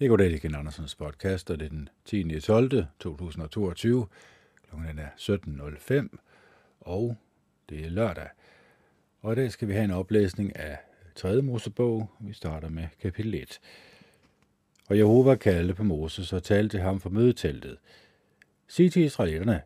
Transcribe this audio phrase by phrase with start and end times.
[0.00, 2.40] Jeg går til Ken Andersens podcast, og det er den 10.
[2.40, 2.84] 12.
[3.00, 4.06] 2022.
[4.68, 6.16] Klokken er 17.05,
[6.80, 7.16] og
[7.68, 8.28] det er lørdag.
[9.22, 10.78] Og i dag skal vi have en oplæsning af
[11.14, 11.42] 3.
[11.42, 12.10] Mosebog.
[12.20, 13.60] Vi starter med kapitel 1.
[14.88, 17.78] Og Jehova kaldte på Moses og talte til ham fra mødeteltet.
[18.68, 19.62] Sig til israelitterne,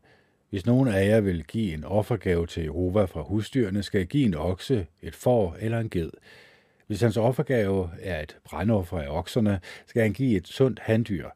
[0.50, 4.26] hvis nogen af jer vil give en offergave til Jehova fra husdyrene, skal I give
[4.26, 6.10] en okse, et får eller en ged.
[6.90, 11.28] Hvis hans offergave er et brandoffer af okserne, skal han give et sundt handdyr.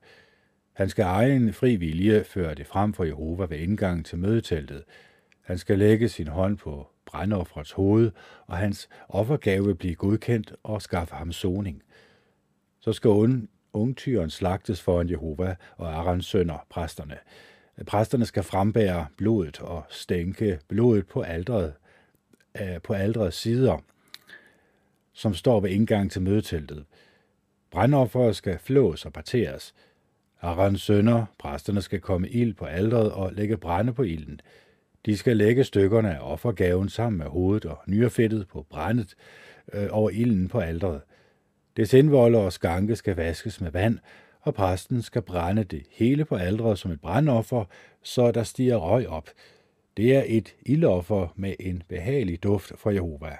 [0.72, 4.84] Han skal eje en fri vilje føre det frem for Jehova ved indgangen til mødeteltet.
[5.42, 8.10] Han skal lægge sin hånd på brandofferets hoved,
[8.46, 11.82] og hans offergave vil blive godkendt og skaffe ham soning.
[12.80, 13.10] Så skal
[13.72, 17.16] ungtyren slagtes foran Jehova og Arons sønner, præsterne.
[17.86, 21.74] Præsterne skal frembære blodet og stænke blodet på aldret,
[22.60, 23.78] øh, på aldrets sider–
[25.14, 26.84] som står ved indgang til mødeteltet.
[27.70, 29.74] Brandofferet skal flås og parteres.
[30.40, 34.40] Arans sønner, præsterne, skal komme ild på alderet og lægge brænde på ilden.
[35.06, 39.14] De skal lægge stykkerne af offergaven sammen med hovedet og nyrefedtet på brændet
[39.72, 41.00] øh, over ilden på alderet.
[41.76, 43.98] Det indvolde og skanke skal vaskes med vand,
[44.40, 47.64] og præsten skal brænde det hele på alderet som et brandoffer,
[48.02, 49.30] så der stiger røg op.
[49.96, 53.36] Det er et ildoffer med en behagelig duft for Jehova.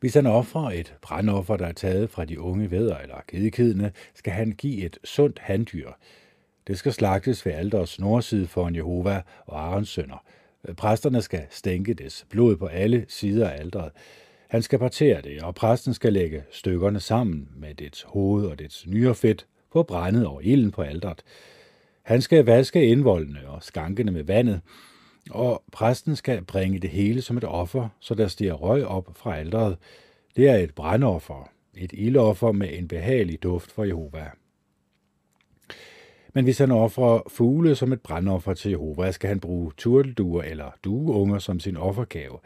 [0.00, 4.32] Hvis han offrer et brandoffer, der er taget fra de unge vædder eller gedekidene, skal
[4.32, 5.90] han give et sundt handdyr.
[6.66, 10.24] Det skal slagtes ved alders nordside en Jehova og Arons sønner.
[10.76, 13.92] Præsterne skal stænke des blod på alle sider af alderet.
[14.48, 18.86] Han skal partere det, og præsten skal lægge stykkerne sammen med dets hoved og dets
[18.86, 21.22] nyrefedt på brændet over ilden på alderet.
[22.02, 24.60] Han skal vaske indvoldene og skankene med vandet,
[25.30, 29.36] og præsten skal bringe det hele som et offer, så der stiger røg op fra
[29.36, 29.76] alderet.
[30.36, 34.30] Det er et brandoffer, et ildoffer med en behagelig duft for Jehova.
[36.34, 40.70] Men hvis han offrer fugle som et brandoffer til Jehova, skal han bruge turtelduer eller
[40.84, 42.38] dueunger som sin offergave.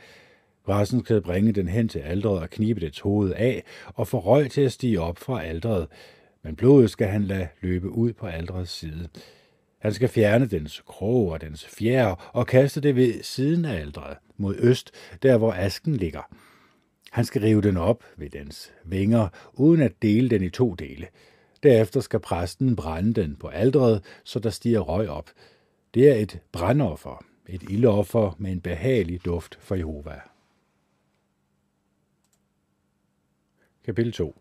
[0.64, 4.50] Præsten skal bringe den hen til alderet og knibe dets hoved af og få røg
[4.50, 5.88] til at stige op fra alderet,
[6.42, 9.08] men blodet skal han lade løbe ud på alderets side.
[9.84, 14.16] Han skal fjerne dens krog og dens fjer og kaste det ved siden af aldret
[14.36, 14.90] mod øst,
[15.22, 16.34] der hvor asken ligger.
[17.10, 21.06] Han skal rive den op ved dens vinger, uden at dele den i to dele.
[21.62, 25.30] Derefter skal præsten brænde den på aldret, så der stiger røg op.
[25.94, 30.20] Det er et brandoffer, et ildoffer med en behagelig duft for Jehova.
[33.84, 34.40] Kapitel 2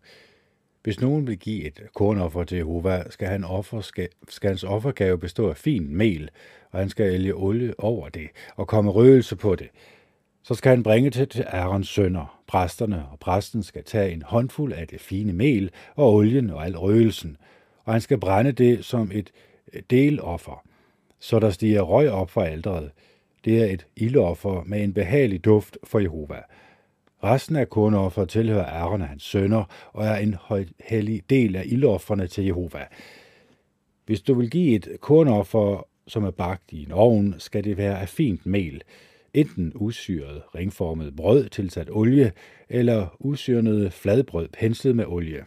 [0.84, 5.18] hvis nogen vil give et kornoffer til Jehova, skal, han offer, skal, skal hans offergave
[5.18, 6.30] bestå af fin mel,
[6.70, 9.68] og han skal ælge olie over det og komme røgelse på det.
[10.42, 14.72] Så skal han bringe det til Aarons sønner, præsterne, og præsten skal tage en håndfuld
[14.72, 17.36] af det fine mel og olien og al røgelsen,
[17.84, 19.30] og han skal brænde det som et
[19.72, 20.64] øh, deloffer,
[21.20, 22.90] så der stiger røg op fra alderet.
[23.44, 26.40] Det er et ildoffer med en behagelig duft for Jehova.
[27.24, 30.36] Resten af kornoffer tilhører Aaron og hans sønner og er en
[30.84, 32.86] hellig del af ildofferne til Jehova.
[34.06, 38.00] Hvis du vil give et kornoffer, som er bagt i en ovn, skal det være
[38.00, 38.82] af fint mel,
[39.34, 42.32] enten usyret, ringformet brød tilsat olie,
[42.68, 45.44] eller usyrnet fladbrød penslet med olie.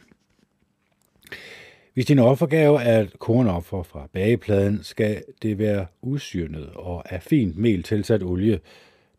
[1.94, 7.58] Hvis din offergave er et kornoffer fra bagepladen, skal det være usyrnet og af fint
[7.58, 8.60] mel tilsat olie,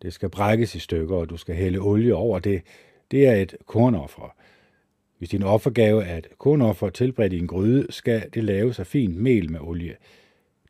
[0.03, 2.63] det skal brækkes i stykker, og du skal hælde olie over det.
[3.11, 4.35] Det er et kornoffer.
[5.19, 9.17] Hvis din offergave er et kornoffer tilberedt i en gryde, skal det laves af fint
[9.17, 9.97] mel med olie.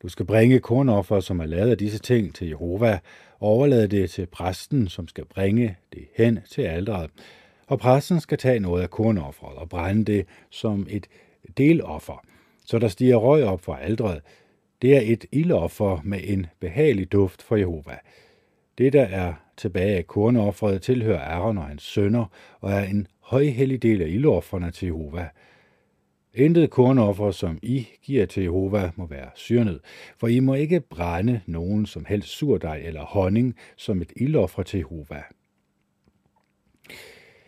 [0.02, 2.98] Du skal bringe kornoffer, som er lavet af disse ting, til Jehova,
[3.40, 7.10] og overlade det til præsten, som skal bringe det hen til alderet.
[7.66, 11.06] Og præsten skal tage noget af kornofferet og brænde det som et
[11.56, 12.24] deloffer,
[12.66, 14.22] så der stiger røg op fra alderet.
[14.82, 17.98] Det er et ildoffer med en behagelig duft for Jehova.
[18.78, 22.24] Det, der er tilbage af kornofferet, tilhører Aaron og hans sønner,
[22.60, 25.28] og er en højhellig del af ildofferne til Jehova.
[26.34, 29.80] Intet kornoffer, som I giver til Jehova, må være syrnet,
[30.18, 34.78] for I må ikke brænde nogen som helst surdej eller honning som et ildoffer til
[34.78, 35.22] Jehova.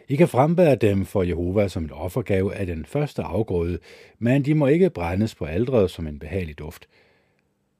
[0.09, 3.79] I kan frembære dem for Jehova som en offergave af den første afgrøde,
[4.19, 6.89] men de må ikke brændes på aldret som en behagelig duft–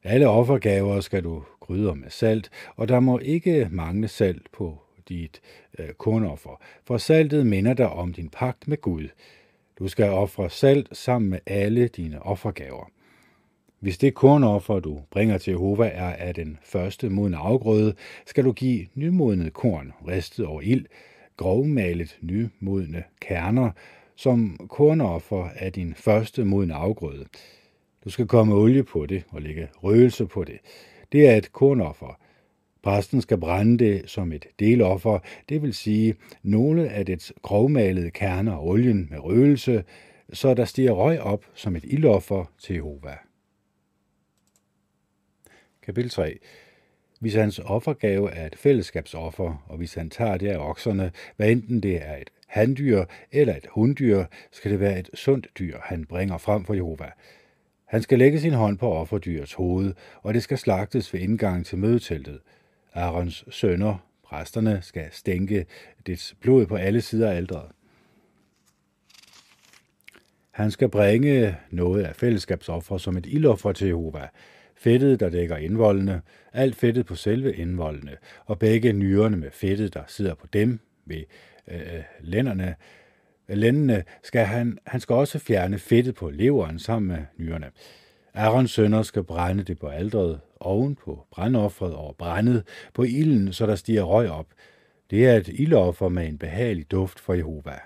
[0.05, 4.79] alle offergaver skal du krydre med salt, og der må ikke mangle salt på
[5.09, 5.41] dit
[5.79, 9.09] øh, kornoffer, for saltet minder dig om din pagt med Gud.
[9.79, 12.91] Du skal ofre salt sammen med alle dine offergaver.
[13.81, 17.95] Hvis det kornoffer, du bringer til Jehova, er af den første modne afgrøde,
[18.27, 20.87] skal du give nymodnet korn, ristet over ild,
[21.37, 23.71] grovmalet nymodne kerner,
[24.17, 27.27] som kornoffer af din første modne afgrøde.
[28.05, 30.59] Du skal komme olie på det og lægge røgelse på det.
[31.13, 32.21] Det er et kornoffer.
[32.83, 35.19] Præsten skal brænde det som et deloffer,
[35.49, 39.85] det vil sige nogle af dets grovmalede kerner og olien med røgelse,
[40.33, 43.17] så der stiger røg op som et ildoffer til Jehova.
[45.83, 46.39] Kapitel 3
[47.21, 51.83] Hvis hans offergave er et fællesskabsoffer, og hvis han tager det af okserne, hvad enten
[51.83, 56.39] det er et handdyr eller et hunddyr, skal det være et sundt dyr, han bringer
[56.39, 57.11] frem for Jehova.
[57.91, 61.79] Han skal lægge sin hånd på offerdyrets hoved, og det skal slagtes ved indgangen til
[61.79, 62.41] mødeteltet.
[62.95, 65.67] Arons sønner, præsterne, skal stænke
[66.07, 67.71] dets blod på alle sider af alderet.
[70.51, 74.29] Han skal bringe noget af fællesskabsoffer som et ildoffer til Jehova.
[74.77, 76.23] Fedtet, der dækker indvoldene,
[76.53, 78.17] alt fedtet på selve indvoldene,
[78.47, 81.25] og begge nyrerne med fedtet, der sidder på dem ved
[81.69, 82.75] øh, øh lænderne,
[83.57, 87.71] lændene, skal han, han skal også fjerne fedtet på leveren sammen med nyrerne.
[88.35, 93.67] Arons sønner skal brænde det på aldret, oven på brændofferet og brændet på ilden, så
[93.67, 94.47] der stiger røg op.
[95.11, 97.79] Det er et ildoffer med en behagelig duft for Jehova.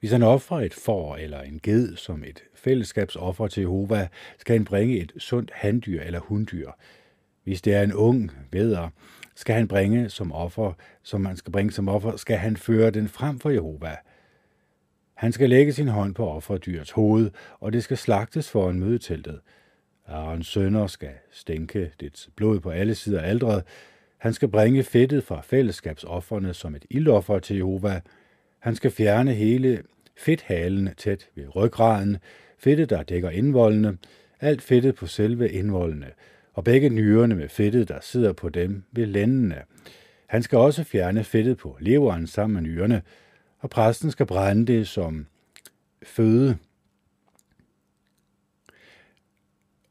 [0.00, 4.64] Hvis han offrer et får eller en ged som et fællesskabsoffer til Jehova, skal han
[4.64, 6.70] bringe et sundt handdyr eller hunddyr.
[7.44, 8.88] Hvis det er en ung veder,
[9.34, 10.72] skal han bringe som offer,
[11.02, 13.96] som han skal bringe som offer, skal han føre den frem for Jehova.
[15.14, 19.40] Han skal lægge sin hånd på offerdyrets hoved, og det skal slagtes for en mødeteltet.
[20.06, 23.64] Arons sønner skal stænke dets blod på alle sider af aldret.
[24.18, 28.00] Han skal bringe fedtet fra fællesskabsofferne som et ildoffer til Jehova.
[28.58, 29.82] Han skal fjerne hele
[30.16, 32.16] fedthalen tæt ved ryggraden,
[32.58, 33.98] fedtet, der dækker indvoldene,
[34.40, 36.10] alt fedtet på selve indvoldene,
[36.54, 39.62] og begge nyrerne med fedtet, der sidder på dem ved lændene.
[40.26, 43.02] Han skal også fjerne fedtet på leveren sammen med nyrerne,
[43.58, 45.26] og præsten skal brænde det som
[46.02, 46.56] føde.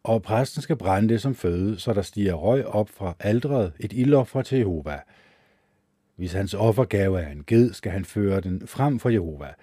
[0.04, 3.94] Og præsten skal brænde det som føde, så der stiger røg op fra aldret, et
[3.94, 5.00] ildoffer til Jehova.
[6.16, 9.54] Hvis hans offergave er en ged, skal han føre den frem for Jehova.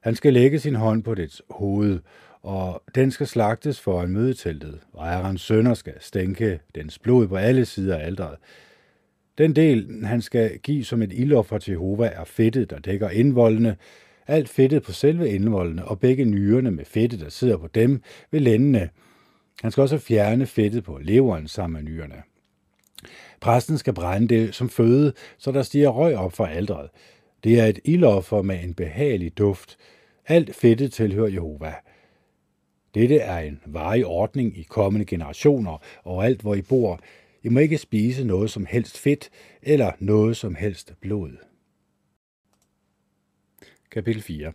[0.00, 2.00] Han skal lægge sin hånd på dets hoved,
[2.44, 7.36] og den skal slagtes for en mødeteltet, og Ærens sønner skal stænke dens blod på
[7.36, 8.36] alle sider af alderet.
[9.38, 13.76] Den del, han skal give som et ildoffer til Jehova, er fedtet, der dækker indvoldene,
[14.26, 18.40] alt fedtet på selve indvoldene, og begge nyrerne med fedtet, der sidder på dem ved
[18.40, 18.90] lændene.
[19.62, 22.22] Han skal også fjerne fedtet på leveren sammen med nyrerne.
[23.40, 26.90] Præsten skal brænde det som føde, så der stiger røg op fra aldret.
[27.44, 29.76] Det er et ildoffer med en behagelig duft.
[30.26, 31.74] Alt fedtet tilhører Jehova.
[32.94, 37.00] Dette er en varig ordning i kommende generationer, og alt hvor I bor.
[37.42, 39.30] I må ikke spise noget som helst fedt
[39.62, 41.36] eller noget som helst blod.
[43.90, 44.52] Kapitel 4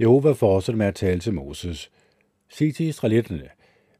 [0.00, 1.90] Jehova fortsætter med at tale til Moses.
[2.48, 3.48] Sig til israelitterne,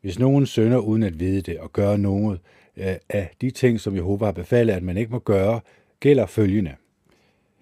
[0.00, 2.40] hvis nogen sønder uden at vide det og gør noget
[2.76, 5.60] øh, af de ting, som Jehova har befalet, at man ikke må gøre,
[6.00, 6.74] gælder følgende.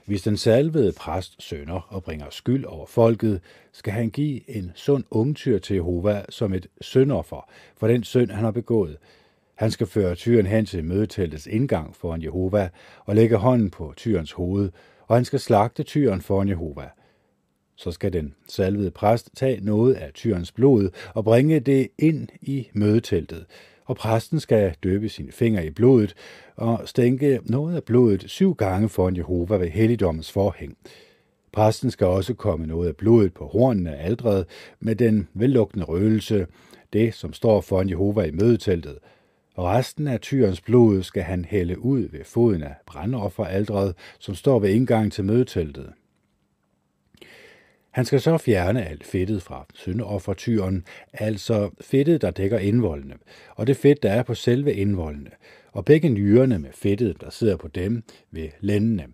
[0.07, 3.41] Hvis den salvede præst sønder og bringer skyld over folket,
[3.73, 8.45] skal han give en sund ungtyr til Jehova som et syndoffer for den synd, han
[8.45, 8.97] har begået.
[9.55, 12.69] Han skal føre tyren hen til mødeteltets indgang foran Jehova
[13.05, 14.71] og lægge hånden på tyrens hoved,
[15.07, 16.89] og han skal slagte tyren foran Jehova.
[17.77, 22.69] Så skal den salvede præst tage noget af tyrens blod og bringe det ind i
[22.73, 23.47] mødeteltet,
[23.85, 26.15] og præsten skal døbe sine fingre i blodet
[26.57, 30.77] og stænke noget af blodet syv gange foran Jehova ved helligdommens forhæng.
[31.53, 34.47] Præsten skal også komme noget af blodet på hornene af aldret
[34.81, 36.47] med den vellugtende røgelse,
[36.93, 38.99] det som står foran Jehova i mødeteltet,
[39.55, 44.59] og resten af tyrens blod skal han hælde ud ved foden af brandofferaldret, som står
[44.59, 45.93] ved indgangen til mødeteltet.
[47.93, 53.15] Han skal så fjerne alt fedtet fra syndeoffertyren, altså fedtet, der dækker indvoldene,
[53.57, 55.31] og det fedt, der er på selve indvoldene,
[55.73, 59.07] og begge nyrerne med fedtet, der sidder på dem ved lændene.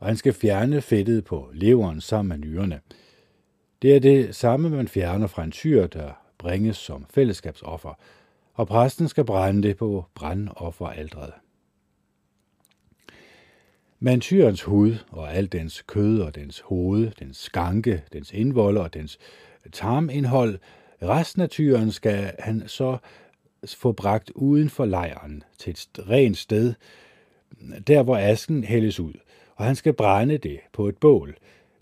[0.00, 2.80] Og han skal fjerne fedtet på leveren sammen med nyrerne.
[3.82, 7.98] Det er det samme, man fjerner fra en tyr, der bringes som fællesskabsoffer,
[8.54, 11.32] og præsten skal brænde det på brandofferaldret.
[14.04, 18.94] Men tyrens hud og alt dens kød og dens hoved, dens skanke, dens indvolde og
[18.94, 19.18] dens
[19.72, 20.58] tarmindhold,
[21.02, 22.96] resten af tyren skal han så
[23.66, 26.74] få bragt uden for lejren til et rent sted,
[27.86, 29.14] der hvor asken hældes ud,
[29.56, 31.36] og han skal brænde det på et bål.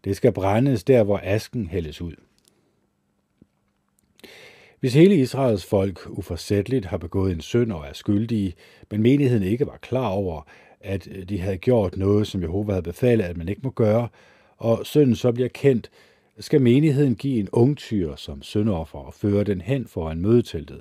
[0.04, 2.14] Det skal brændes der, hvor asken hældes ud.
[4.80, 8.54] Hvis hele Israels folk uforsætteligt har begået en synd og er skyldige,
[8.90, 10.42] men menigheden ikke var klar over,
[10.82, 14.08] at øh, de havde gjort noget, som Jehova havde befalet, at man ikke må gøre,
[14.56, 15.90] og synden så bliver kendt,
[16.38, 20.80] skal menigheden give en ung tyr som syndoffer og føre den hen foran mødeteltet.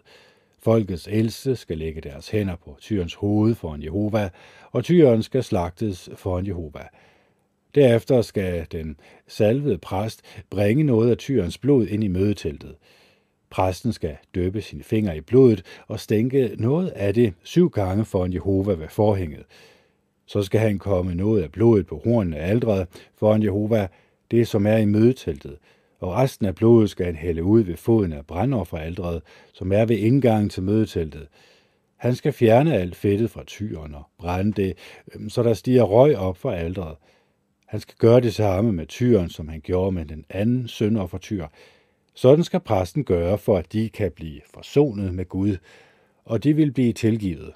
[0.59, 4.29] Folkets ældste skal lægge deres hænder på tyrens hoved foran Jehova,
[4.71, 6.87] og tyren skal slagtes foran Jehova.
[7.75, 12.75] Derefter skal den salvede præst bringe noget af tyrens blod ind i mødeteltet.
[13.49, 18.33] Præsten skal døbe sine fingre i blodet og stænke noget af det syv gange foran
[18.33, 19.43] Jehova ved forhænget.
[20.31, 23.87] Så skal han komme noget af blodet på hornene af aldret foran Jehova,
[24.31, 25.57] det som er i mødeteltet,
[25.99, 29.21] og resten af blodet skal han hælde ud ved foden af brændofferaldret,
[29.53, 31.27] som er ved indgangen til mødeteltet.
[31.97, 34.77] Han skal fjerne alt fedtet fra tyren og brænde det,
[35.15, 36.95] øhm, så der stiger røg op fra aldret.
[37.65, 41.47] Han skal gøre det samme med tyren, som han gjorde med den anden syndoffertyr.
[42.13, 45.57] Sådan skal præsten gøre, for at de kan blive forsonet med Gud,
[46.25, 47.51] og de vil blive tilgivet.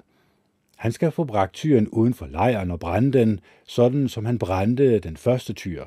[0.76, 4.98] Han skal få bragt tyren uden for lejren og brænde den, sådan som han brændte
[4.98, 5.84] den første tyr.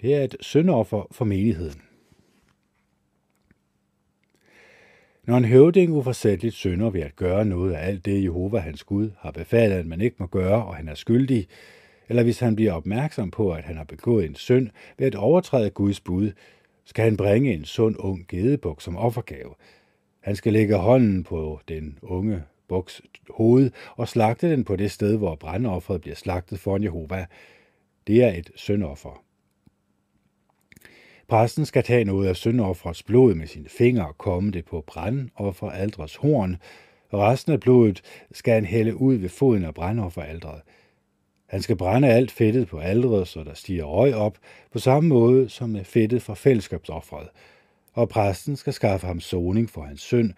[0.00, 1.82] Det er et syndoffer for menigheden.
[5.26, 9.10] Når en høvding uforsætteligt synder ved at gøre noget af alt det, Jehova hans Gud
[9.18, 11.46] har befalet, at man ikke må gøre, og han er skyldig,
[12.08, 15.70] eller hvis han bliver opmærksom på, at han har begået en synd ved at overtræde
[15.70, 16.32] Guds bud,
[16.84, 19.54] skal han bringe en sund ung gedebuk som offergave.
[20.20, 25.16] Han skal lægge hånden på den unge buks hoved og slagte den på det sted,
[25.16, 27.26] hvor brandofferet bliver slagtet foran Jehova.
[28.06, 29.22] Det er et syndoffer.
[31.28, 36.16] Præsten skal tage noget af syndofferets blod med sine fingre og komme det på brandofferaldrets
[36.16, 36.56] horn,
[37.12, 38.02] resten af blodet
[38.32, 40.60] skal han hælde ud ved foden af brandofferaldret.
[41.46, 44.38] Han skal brænde alt fedtet på aldret, så der stiger røg op,
[44.72, 47.28] på samme måde som med fedtet fra fællesskabsoffret.
[47.92, 50.32] Og præsten skal skaffe ham soning for hans synd,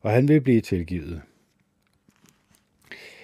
[0.00, 1.22] og han vil blive tilgivet.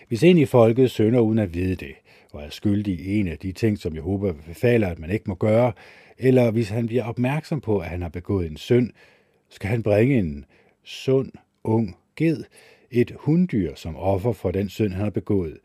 [0.09, 1.95] Hvis en i folket synder uden at vide det,
[2.33, 5.35] og er skyldig i en af de ting, som Jehova befaler, at man ikke må
[5.35, 5.73] gøre,
[6.19, 8.91] eller hvis han bliver opmærksom på, at han har begået en synd,
[9.49, 10.45] skal han bringe en
[10.85, 11.33] sund,
[11.65, 12.45] ung ged,
[12.91, 15.59] et hunddyr som offer for den synd, han har begået.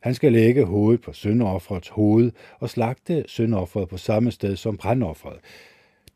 [0.00, 5.38] Han skal lægge hovedet på syndofferets hoved og slagte syndofferet på samme sted som brandofferet.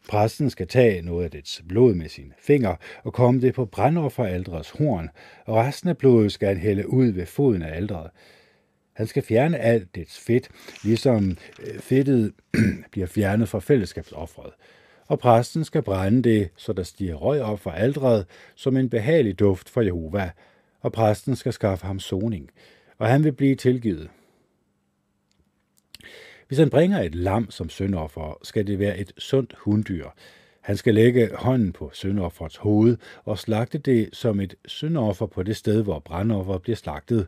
[0.09, 4.71] Præsten skal tage noget af dets blod med sine fingre og komme det på brændofferaldrets
[4.71, 5.09] horn,
[5.47, 8.11] og resten af blodet skal han hælde ud ved foden af aldret.
[8.92, 10.49] Han skal fjerne alt dets fedt,
[10.85, 12.33] ligesom øh, fedtet
[12.92, 14.52] bliver fjernet fra fællesskabsoffret.
[15.07, 19.38] Og præsten skal brænde det, så der stiger røg op fra aldret, som en behagelig
[19.38, 20.30] duft for Jehova.
[20.80, 22.50] Og præsten skal skaffe ham soning,
[22.99, 24.11] og han vil blive tilgivet.
[26.50, 30.07] Hvis han bringer et lam som syndoffer, skal det være et sundt hunddyr.
[30.61, 35.57] Han skal lægge hånden på syndofferets hoved og slagte det som et syndoffer på det
[35.57, 37.26] sted, hvor brandoffer bliver slagtet.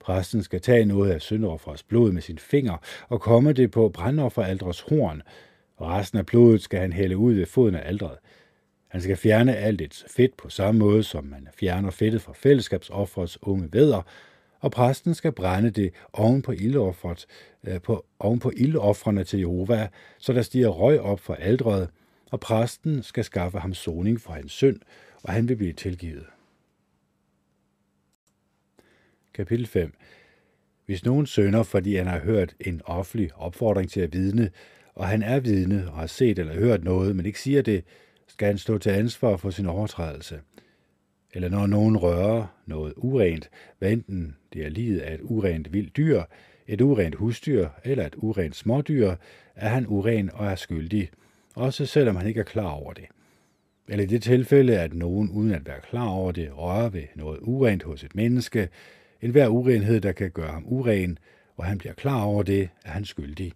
[0.00, 2.76] Præsten skal tage noget af syndofferets blod med sin finger
[3.08, 5.22] og komme det på brandofferaldrets horn,
[5.80, 8.16] resten af blodet skal han hælde ud ved foden af aldret.
[8.88, 13.38] Han skal fjerne alt et fedt på samme måde, som man fjerner fedtet fra fællesskabsofferets
[13.42, 14.02] unge vædder,
[14.64, 17.26] og præsten skal brænde det oven på ildofferet,
[17.64, 21.90] øh, på, oven på ildoffrene til Jehova, så der stiger røg op for aldret,
[22.30, 24.80] og præsten skal skaffe ham soning for hans synd,
[25.22, 26.26] og han vil blive tilgivet.
[29.34, 29.94] Kapitel 5
[30.86, 34.50] Hvis nogen sønder, fordi han har hørt en offentlig opfordring til at vidne,
[34.94, 37.84] og han er vidne og har set eller hørt noget, men ikke siger det,
[38.26, 40.40] skal han stå til ansvar for sin overtrædelse.
[41.34, 45.96] Eller når nogen rører noget urent, hvad enten det er livet af et urent vildt
[45.96, 46.22] dyr,
[46.66, 49.14] et urent husdyr eller et urent smådyr,
[49.56, 51.10] er han uren og er skyldig,
[51.54, 53.04] også selvom han ikke er klar over det.
[53.88, 57.38] Eller i det tilfælde, at nogen uden at være klar over det rører ved noget
[57.42, 58.68] urent hos et menneske,
[59.22, 61.18] en hver urenhed, der kan gøre ham uren,
[61.56, 63.52] og han bliver klar over det, er han skyldig.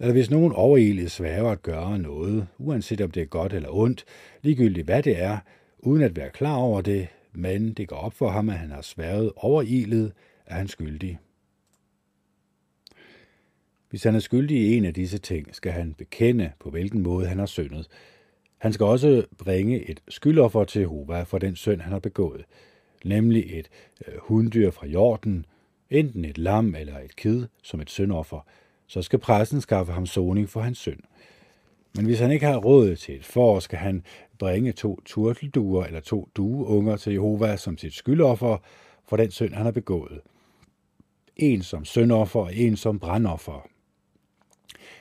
[0.00, 4.04] Eller hvis nogen overilet svæver at gøre noget, uanset om det er godt eller ondt,
[4.42, 5.38] ligegyldigt hvad det er,
[5.86, 8.82] uden at være klar over det, men det går op for ham, at han har
[8.82, 10.12] sværet overilet,
[10.46, 11.18] er han skyldig.
[13.90, 17.26] Hvis han er skyldig i en af disse ting, skal han bekende, på hvilken måde
[17.26, 17.88] han har syndet.
[18.58, 22.44] Han skal også bringe et skyldoffer til Jehova for den synd, han har begået
[23.06, 23.68] nemlig et
[24.06, 25.46] øh, hunddyr fra jorden,
[25.90, 28.40] enten et lam eller et kid som et syndoffer,
[28.86, 31.00] så skal præsten skaffe ham soning for hans synd.
[31.96, 34.02] Men hvis han ikke har råd til et får, skal han
[34.38, 38.58] bringe to turtelduer eller to dueunger til Jehova som sit skyldoffer
[39.08, 40.20] for den synd, han har begået.
[41.36, 43.68] En som syndoffer og en som brandoffer.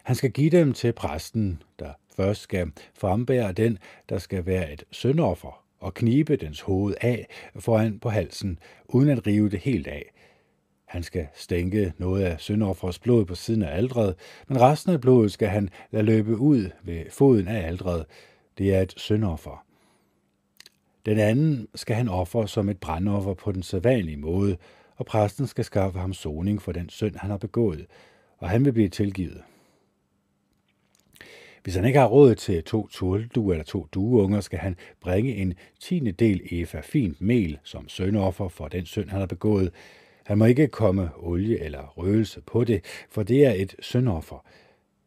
[0.04, 3.78] Han skal give dem til præsten, der først skal frembære den,
[4.10, 7.28] der skal være et syndoffer, og knibe dens hoved af
[7.60, 10.12] foran på halsen, uden at rive det helt af.
[10.86, 14.16] Han skal stænke noget af syndoffers blod på siden af aldret,
[14.48, 18.06] men resten af blodet skal han lade løbe ud ved foden af aldret.
[18.58, 19.66] Det er et syndoffer.
[21.06, 24.58] Den anden skal han ofre som et brandoffer på den sædvanlige måde,
[24.96, 27.86] og præsten skal skaffe ham soning for den synd, han har begået,
[28.38, 29.42] og han vil blive tilgivet.
[31.64, 35.54] Hvis han ikke har råd til to turtelduer eller to dueunger, skal han bringe en
[35.80, 39.72] tiende del efa fint mel som søndoffer for den synd, han har begået.
[40.26, 44.46] Han må ikke komme olie eller røgelse på det, for det er et syndoffer.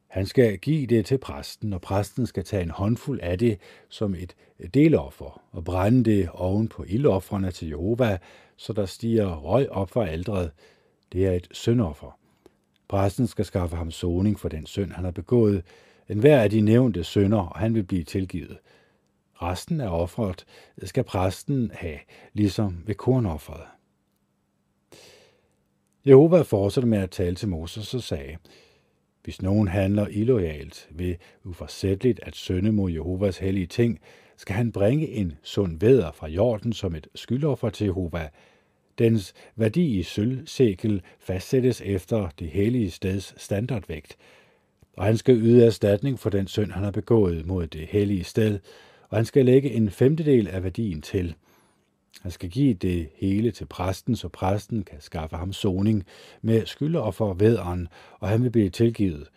[0.07, 3.59] Han skal give det til præsten, og præsten skal tage en håndfuld af det
[3.89, 4.35] som et
[4.75, 8.19] deloffer og brænde det oven på ildoffrene til Jehova,
[8.57, 10.51] så der stiger røg op fra aldret.
[11.13, 12.19] Det er et syndoffer.
[12.89, 15.65] Præsten skal skaffe ham soning for den synd, han har begået,
[16.09, 18.59] en hver af de nævnte sønder, og han vil blive tilgivet.
[19.43, 20.45] Resten af offeret
[20.83, 21.99] skal præsten have,
[22.33, 23.78] ligesom ved kornofferet.
[26.09, 28.37] Jehova fortsatte med at tale til Moses og sagde,
[29.25, 34.00] hvis nogen handler illoyalt ved uforsætteligt at sønde mod Jehovas hellige ting,
[34.37, 38.29] skal han bringe en sund væder fra jorden som et skyldoffer til Jehova.
[38.99, 44.17] Dens værdi i sølvsækel fastsættes efter det hellige steds standardvægt,
[44.97, 48.59] og han skal yde erstatning for den synd, han har begået mod det hellige sted,
[49.09, 51.35] og han skal lægge en femtedel af værdien til.
[52.23, 56.05] Han skal give det hele til præsten, så præsten kan skaffe ham soning
[56.43, 57.89] med skyldeoffer vederen,
[58.21, 59.29] og han vil blive tilgivet.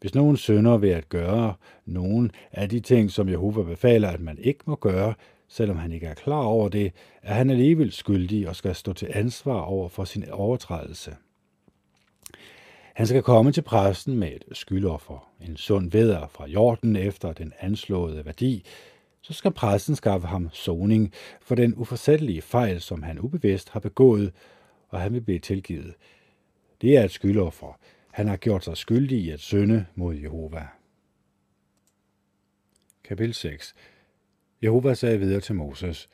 [0.00, 1.54] Hvis nogen synder ved at gøre
[1.86, 5.14] nogen af de ting, som Jehova befaler, at man ikke må gøre,
[5.48, 9.08] selvom han ikke er klar over det, er han alligevel skyldig og skal stå til
[9.14, 11.16] ansvar over for sin overtrædelse.
[12.94, 17.52] Han skal komme til præsten med et skyldoffer, en sund veder fra jorden efter den
[17.60, 18.64] anslåede værdi,
[19.26, 24.32] så skal præsten skaffe ham soning for den uforsættelige fejl, som han ubevidst har begået,
[24.88, 25.94] og han vil blive tilgivet.
[26.80, 27.78] Det er et skyldoffer.
[28.10, 30.66] Han har gjort sig skyldig i at synde mod Jehova.
[33.04, 33.74] Kapitel 6
[34.62, 36.08] Jehova sagde videre til Moses,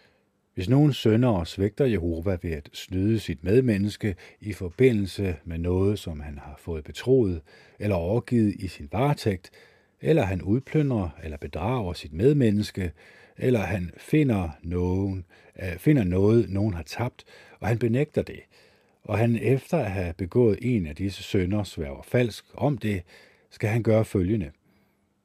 [0.54, 5.98] hvis nogen sønder og svigter Jehova ved at snyde sit medmenneske i forbindelse med noget,
[5.98, 7.42] som han har fået betroet
[7.78, 9.50] eller overgivet i sin varetægt,
[10.02, 12.92] eller han udplyndrer eller bedrager sit medmenneske,
[13.38, 15.24] eller han finder, nogen,
[15.62, 17.24] øh, finder noget, nogen har tabt,
[17.60, 18.40] og han benægter det,
[19.04, 23.02] og han efter at have begået en af disse sønder sværger falsk om det,
[23.50, 24.50] skal han gøre følgende.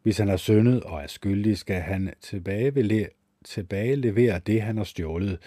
[0.03, 3.09] Hvis han har syndet og er skyldig, skal han tilbage
[3.45, 5.39] tilbagelevere det, han har stjålet,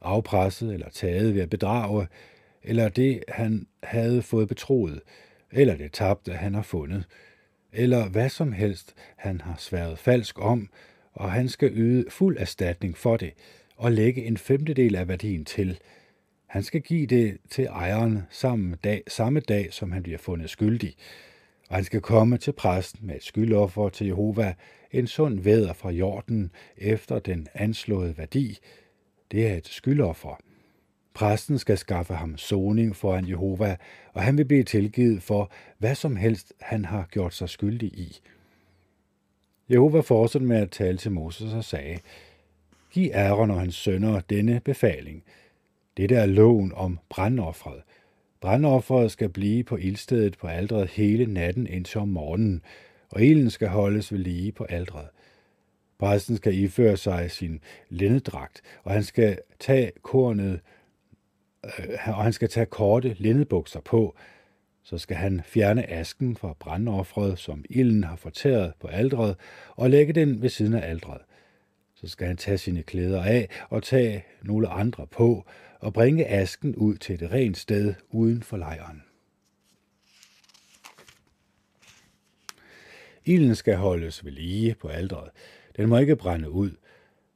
[0.00, 2.06] afpresset eller taget ved at bedrage,
[2.62, 5.00] eller det, han havde fået betroet,
[5.52, 7.04] eller det tabte, han har fundet,
[7.74, 10.68] eller hvad som helst, han har sværet falsk om,
[11.12, 13.32] og han skal yde fuld erstatning for det,
[13.76, 15.78] og lægge en femtedel af værdien til.
[16.46, 20.94] Han skal give det til ejeren samme dag, samme dag, som han bliver fundet skyldig,
[21.68, 24.54] og han skal komme til præsten med et skyldoffer til Jehova,
[24.92, 28.58] en sund væder fra jorden efter den anslåede værdi.
[29.30, 30.40] Det er et skyldoffer.
[31.14, 33.76] Præsten skal skaffe ham soning foran Jehova,
[34.12, 38.20] og han vil blive tilgivet for hvad som helst, han har gjort sig skyldig i.
[39.70, 41.98] Jehova fortsatte med at tale til Moses og sagde,
[42.90, 45.24] Giv Aaron og hans sønner denne befaling.
[45.96, 47.82] Dette er loven om brandoffret.
[48.40, 52.62] Brandoffret skal blive på ildstedet på aldret hele natten indtil om morgenen,
[53.10, 55.08] og ilden skal holdes ved lige på aldret.
[55.98, 60.60] Præsten skal iføre sig sin lindedragt, og han skal tage kornet
[61.78, 64.16] Øh, og han skal tage korte linnedbukser på,
[64.82, 69.36] så skal han fjerne asken fra brandoffret, som ilden har fortæret på aldret,
[69.76, 71.20] og lægge den ved siden af aldret.
[71.94, 75.44] Så skal han tage sine klæder af og tage nogle andre på,
[75.80, 79.02] og bringe asken ud til et rent sted uden for lejren.
[83.24, 85.30] Ilden skal holdes ved lige på aldret.
[85.76, 86.70] Den må ikke brænde ud.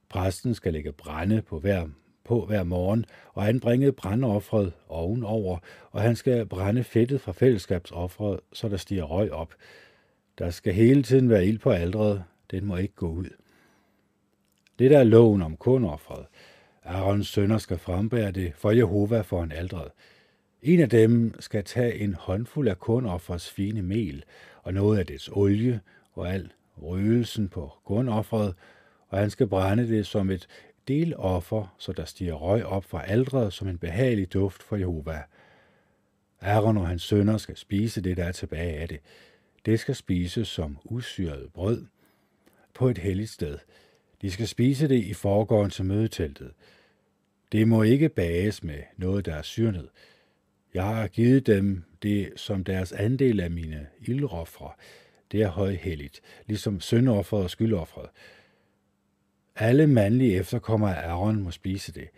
[0.08, 1.88] Præsten skal lægge brænde på hver
[2.28, 5.58] på hver morgen, og han bringede brændoffret ovenover,
[5.90, 9.54] og han skal brænde fedtet fra fællesskabsoffret, så der stiger røg op.
[10.38, 13.30] Der skal hele tiden være ild på aldret, den må ikke gå ud.
[14.78, 16.26] Det der er loven om kundoffret.
[16.84, 19.88] Arons sønner skal frembære det for Jehova for en aldret.
[20.62, 24.24] En af dem skal tage en håndfuld af kundoffrets fine mel
[24.62, 25.80] og noget af dets olie
[26.12, 28.54] og al røgelsen på kundoffret,
[29.08, 30.46] og han skal brænde det som et
[30.88, 35.22] deloffer, så der stiger røg op fra aldret som en behagelig duft for Jehova.
[36.40, 39.00] Aaron og hans sønner skal spise det, der er tilbage af det.
[39.66, 41.86] Det skal spises som usyret brød
[42.74, 43.58] på et helligt sted.
[44.22, 46.52] De skal spise det i forgården til mødeteltet.
[47.52, 49.88] Det må ikke bages med noget, der er syrnet.
[50.74, 54.70] Jeg har givet dem det som deres andel af mine ildoffre.
[55.32, 58.08] Det er højhelligt, ligesom syndofferet og skyldofferet.
[59.60, 62.08] Alle mandlige efterkommere af Aaron må spise det.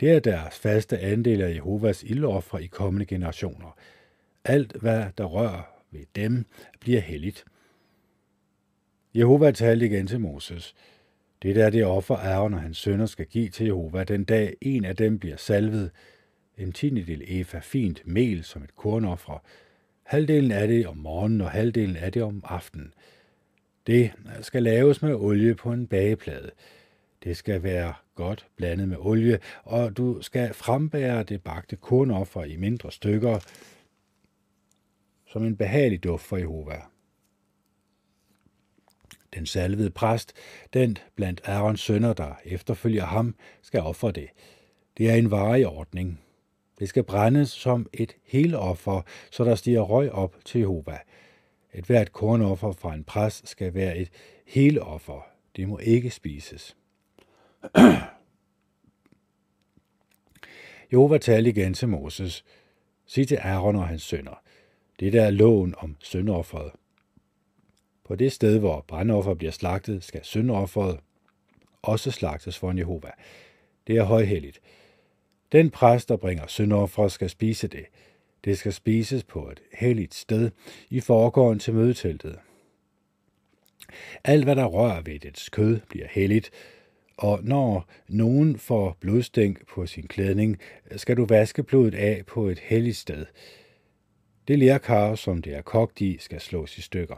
[0.00, 3.76] Det er deres faste andel af Jehovas ildoffer i kommende generationer.
[4.44, 6.44] Alt, hvad der rører ved dem,
[6.80, 7.44] bliver helligt.
[9.14, 10.74] Jehova talte igen til Moses.
[11.42, 14.84] Det er det offer, Aaron og hans sønner skal give til Jehova den dag en
[14.84, 15.90] af dem bliver salvet.
[16.58, 19.42] En tiendedel efa fint mel som et kornoffer.
[20.02, 22.92] Halvdelen af det om morgenen og halvdelen af det om aftenen.
[23.86, 26.50] Det skal laves med olie på en bageplade.
[27.24, 32.56] Det skal være godt blandet med olie, og du skal frembære det bagte kornoffer i
[32.56, 33.38] mindre stykker,
[35.26, 36.80] som en behagelig duft for Jehova.
[39.34, 40.32] Den salvede præst,
[40.74, 44.28] den blandt Aarons sønner, der efterfølger ham, skal ofre det.
[44.98, 46.20] Det er en varig ordning.
[46.78, 50.98] Det skal brændes som et helt offer, så der stiger røg op til Jehova.
[51.74, 54.10] Et hvert kornoffer fra en præst skal være et
[54.46, 55.26] hele offer.
[55.56, 56.76] Det må ikke spises.
[60.92, 62.44] Jehova talte igen til Moses.
[63.06, 64.42] Sig til Aaron og hans sønner.
[65.00, 66.72] Det der er loven om syndofferet.
[68.04, 71.00] På det sted, hvor brandoffer bliver slagtet, skal syndofferet
[71.82, 73.10] også slagtes for en Jehova.
[73.86, 74.60] Det er højhelligt.
[75.52, 77.86] Den præst, der bringer syndoffer, skal spise det.
[78.44, 80.50] Det skal spises på et helligt sted
[80.90, 82.38] i forgården til mødeteltet.
[84.24, 86.50] Alt, hvad der rører ved dets kød, bliver helligt,
[87.16, 90.58] og når nogen får blodstænk på sin klædning,
[90.96, 93.26] skal du vaske blodet af på et helligt sted.
[94.48, 97.16] Det lærkar, som det er kogt i, skal slås i stykker.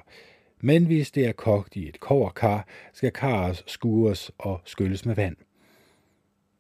[0.61, 5.37] Men hvis det er kogt i et koverkar, skal karet skures og skylles med vand.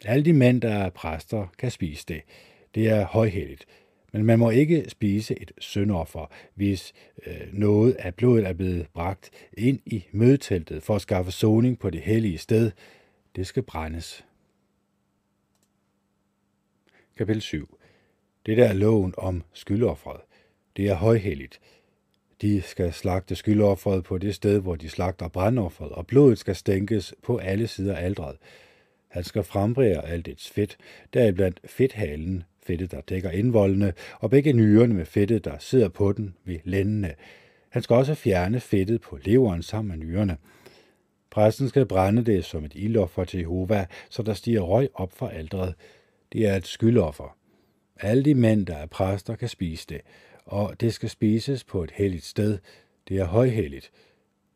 [0.04, 2.22] Alle de mænd, der er præster, kan spise det.
[2.74, 3.66] Det er højhelligt.
[4.12, 6.92] Men man må ikke spise et syndoffer, hvis
[7.26, 11.90] øh, noget af blodet er blevet bragt ind i mødeteltet for at skaffe soning på
[11.90, 12.70] det hellige sted.
[13.36, 14.24] Det skal brændes.
[17.18, 17.78] Kapitel 7.
[18.46, 20.20] Det der er loven om skyldofferet.
[20.76, 21.60] Det er højhelligt.
[22.40, 27.14] De skal slagte skyldofferet på det sted, hvor de slagter brandofferet, og blodet skal stænkes
[27.22, 28.36] på alle sider af aldret.
[29.08, 30.76] Han skal frembrære alt dets fedt,
[31.14, 36.34] deriblandt fedthalen, fedtet, der dækker indvoldene, og begge nyrerne med fedtet, der sidder på den
[36.44, 37.14] ved lændene.
[37.68, 40.36] Han skal også fjerne fedtet på leveren sammen med nyrerne.
[41.30, 45.32] Præsten skal brænde det som et ildoffer til Jehova, så der stiger røg op fra
[45.32, 45.74] aldret.
[46.32, 47.36] Det er et skyldoffer.
[48.00, 50.00] Alle de mænd, der er præster, kan spise det,
[50.44, 52.58] og det skal spises på et helligt sted.
[53.08, 53.90] Det er højhelligt.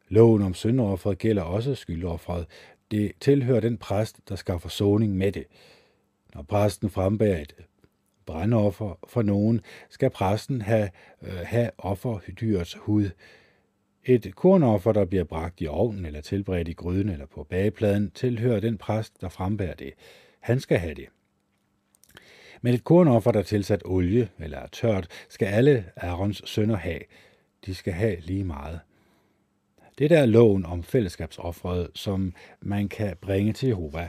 [0.08, 2.46] Loven om syndofferet gælder også skyldofferet,
[2.90, 5.44] det tilhører den præst, der skal forsoning med det.
[6.34, 7.54] Når præsten frembærer et
[8.30, 10.90] brandoffer for nogen, skal præsten have,
[11.22, 13.10] øh, have offerdyrets hud.
[14.04, 18.60] Et kornoffer, der bliver bragt i ovnen eller tilberedt i gryden eller på bagepladen, tilhører
[18.60, 19.92] den præst, der frembærer det.
[20.40, 21.06] Han skal have det.
[22.62, 27.00] Men et kornoffer, der er tilsat olie eller er tørt, skal alle Aarons sønner have.
[27.66, 28.80] De skal have lige meget.
[29.98, 34.08] Det der er loven om fællesskabsoffret, som man kan bringe til Jehova.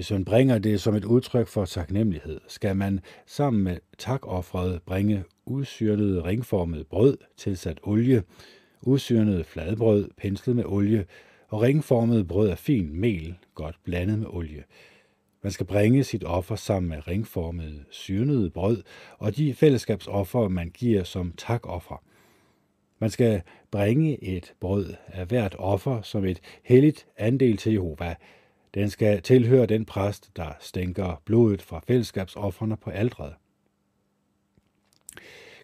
[0.00, 5.24] Hvis man bringer det som et udtryk for taknemmelighed, skal man sammen med takoffret bringe
[5.46, 8.22] udsyrnet ringformet brød tilsat olie,
[8.82, 11.06] udsyrnet fladbrød penslet med olie
[11.48, 14.64] og ringformet brød af fin mel, godt blandet med olie.
[15.42, 18.82] Man skal bringe sit offer sammen med ringformet syrnede brød
[19.18, 22.02] og de fællesskabsoffer, man giver som takoffer.
[22.98, 28.14] Man skal bringe et brød af hvert offer som et helligt andel til Jehova.
[28.74, 33.34] Den skal tilhøre den præst, der stænker blodet fra fællesskabsofferne på aldret.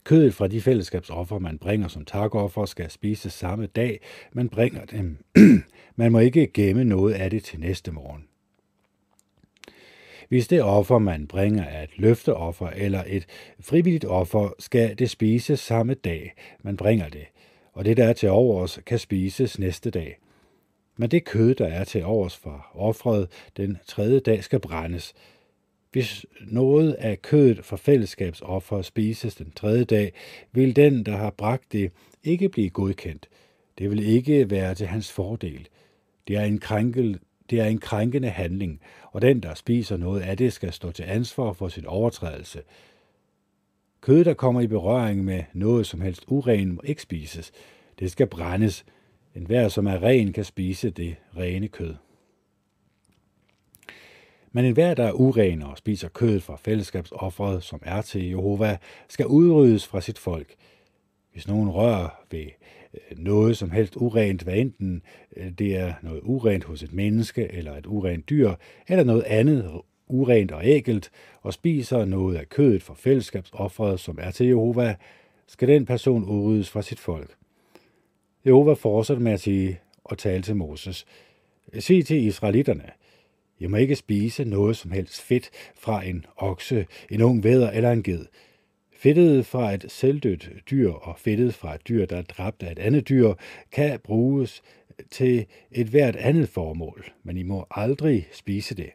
[0.05, 4.01] Kødet fra de fællesskabsoffer, man bringer som takoffer, skal spises samme dag,
[4.33, 5.19] man bringer dem.
[5.97, 8.25] man må ikke gemme noget af det til næste morgen.
[10.29, 13.27] Hvis det offer, man bringer, er et løfteoffer eller et
[13.61, 17.27] frivilligt offer, skal det spises samme dag, man bringer det,
[17.73, 20.19] og det, der er til overs, kan spises næste dag.
[20.97, 25.15] Men det kød, der er til overs for offret den tredje dag, skal brændes.
[25.93, 30.13] Hvis noget af kødet for fællesskabsoffer spises den tredje dag,
[30.53, 31.93] vil den, der har bragt det,
[32.25, 33.29] ikke blive godkendt.
[33.79, 35.69] Det vil ikke være til hans fordel.
[36.29, 37.19] Det er en krænkel,
[37.51, 38.81] det er en krænkende handling,
[39.13, 42.63] og den, der spiser noget af det, skal stå til ansvar for sin overtrædelse.
[44.01, 47.53] Kød, der kommer i berøring med noget som helst uren, må ikke spises.
[47.99, 48.85] Det skal brændes.
[49.37, 51.95] En hver, som er ren, kan spise det rene kød.
[54.53, 59.27] Men enhver, der er uren og spiser kødet fra fællesskabsofferet, som er til Jehova, skal
[59.27, 60.55] udryddes fra sit folk.
[61.33, 62.47] Hvis nogen rører ved
[62.95, 65.03] øh, noget som helst urent, hvad enten
[65.37, 68.55] øh, det er noget urent hos et menneske eller et urent dyr,
[68.89, 71.11] eller noget andet urent og ægelt,
[71.43, 74.97] og spiser noget af kødet fra fællesskabsofferet, som er til Jehova,
[75.47, 77.37] skal den person udryddes fra sit folk.
[78.47, 81.07] Jehova fortsatte med at sige og tale til Moses.
[81.79, 82.91] Sig til israelitterne,
[83.59, 87.93] I må ikke spise noget som helst fedt fra en okse, en ung væder eller
[87.93, 88.27] en ged.
[88.97, 92.79] Fedtet fra et selvdødt dyr og fedtet fra et dyr, der er dræbt af et
[92.79, 93.35] andet dyr,
[93.73, 94.63] kan bruges
[95.11, 98.91] til et hvert andet formål, men I må aldrig spise det.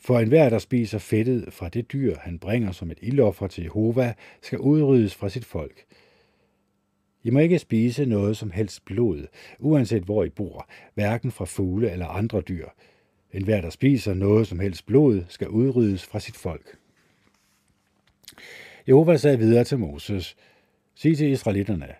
[0.00, 4.14] For enhver, der spiser fedtet fra det dyr, han bringer som et ildoffer til Jehova,
[4.42, 5.84] skal udryddes fra sit folk.
[7.24, 9.26] I må ikke spise noget som helst blod,
[9.58, 12.66] uanset hvor I bor, hverken fra fugle eller andre dyr.
[13.32, 16.76] En hver, der spiser noget som helst blod, skal udryddes fra sit folk.
[18.88, 20.36] Jehova sagde videre til Moses,
[20.94, 21.94] Sig til israelitterne,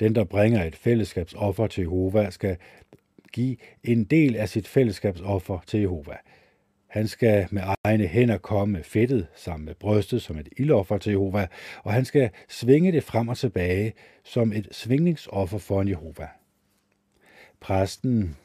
[0.00, 2.56] den, der bringer et fællesskabsoffer til Jehova, skal
[3.32, 6.16] give en del af sit fællesskabsoffer til Jehova.
[6.90, 11.10] Han skal med egne hænder komme med fedtet sammen med brystet som et ildoffer til
[11.10, 11.46] Jehova,
[11.82, 13.92] og han skal svinge det frem og tilbage
[14.24, 16.28] som et svingningsoffer for en Jehova.
[17.60, 18.36] Præsten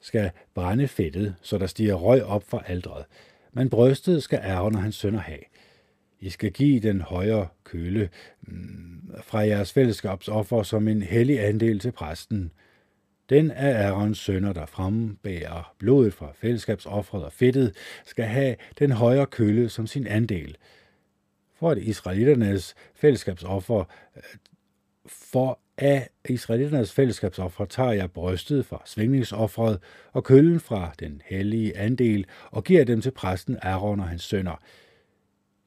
[0.00, 3.04] skal brænde fedtet, så der stiger røg op fra aldret,
[3.52, 5.42] men brystet skal Aaron og hans sønner have.
[6.20, 8.08] I skal give den højre køle
[8.42, 12.50] mm, fra jeres fællesskabsoffer som en hellig andel til præsten–
[13.30, 19.26] den af Aarons sønner, der frembærer blodet fra fællesskabsoffret og fedtet, skal have den højere
[19.26, 20.56] kølle som sin andel.
[21.54, 23.84] For at israeliternes fællesskabsoffer
[25.06, 29.78] for af israeliternes fællesskabsoffer tager jeg brystet fra svingningsoffret
[30.12, 34.62] og køllen fra den hellige andel og giver dem til præsten Aaron og hans sønner.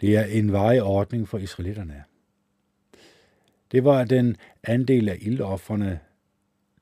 [0.01, 2.03] Det er en ordning for israelitterne.
[3.71, 5.99] Det var den andel af ildofferne,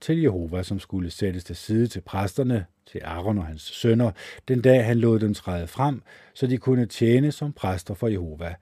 [0.01, 4.12] til Jehova, som skulle sættes til side til præsterne, til Aaron og hans sønner,
[4.47, 6.01] den dag han lod dem træde frem,
[6.33, 8.55] så de kunne tjene som præster for Jehova.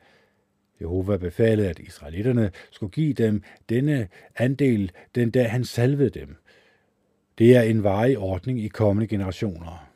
[0.82, 6.36] Jehova befalede, at israelitterne skulle give dem denne andel den dag han salvede dem.
[7.38, 9.90] Det er en varig ordning i kommende generationer.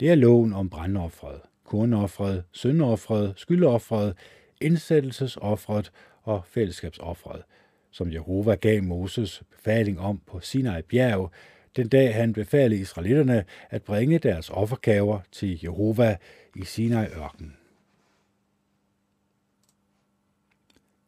[0.00, 4.16] Det er loven om brandoffret, kornoffret, syndoffret, skyldoffret,
[4.60, 7.42] indsættelsesoffret og fællesskabsoffret–
[7.90, 11.30] som Jehova gav Moses befaling om på Sinai bjerg,
[11.76, 16.16] den dag han befalede israelitterne at bringe deres offergaver til Jehova
[16.56, 17.56] i Sinai ørken.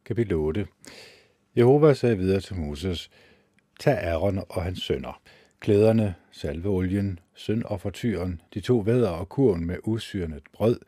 [0.05, 0.67] Kapitel 8
[1.57, 3.09] Jehova sagde videre til Moses,
[3.79, 5.21] Tag Aaron og hans sønner,
[5.59, 10.79] klæderne, salveolien, syndoffertyren, de to vædder og kurven med usyrnet brød,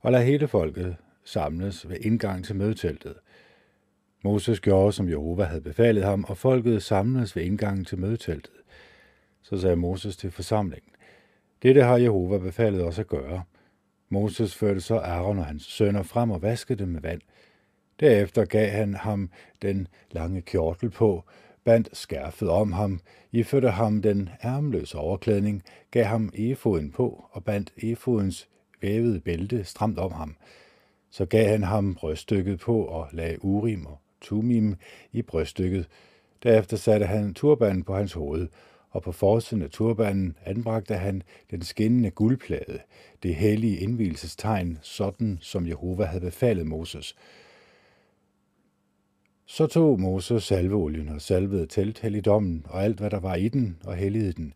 [0.00, 3.14] og lad hele folket samles ved indgang til mødeteltet–
[4.22, 8.52] Moses gjorde, som Jehova havde befalet ham, og folket samledes ved indgangen til mødeteltet.
[9.42, 10.90] Så sagde Moses til forsamlingen,
[11.62, 13.42] Dette har Jehova befalet os at gøre.
[14.08, 17.20] Moses førte så Aaron og hans sønner frem og vaskede dem med vand.
[18.00, 19.30] Derefter gav han ham
[19.62, 21.24] den lange kjortel på,
[21.64, 23.00] bandt skærfet om ham,
[23.32, 28.48] iførte ham den ærmløse overklædning, gav ham efoden på og bandt efodens
[28.80, 30.36] vævede bælte stramt om ham.
[31.10, 34.76] Så gav han ham bryststykket på og lagde urim og tumim
[35.12, 35.88] i bryststykket.
[36.42, 38.48] Derefter satte han turbanen på hans hoved,
[38.90, 42.78] og på forsiden af turbanen anbragte han den skinnende guldplade,
[43.22, 47.16] det hellige indvielsestegn, sådan som Jehova havde befalet Moses.
[49.46, 53.96] Så tog Moses salveolien og salvede telthelligdommen og alt, hvad der var i den, og
[53.96, 54.54] helligede den.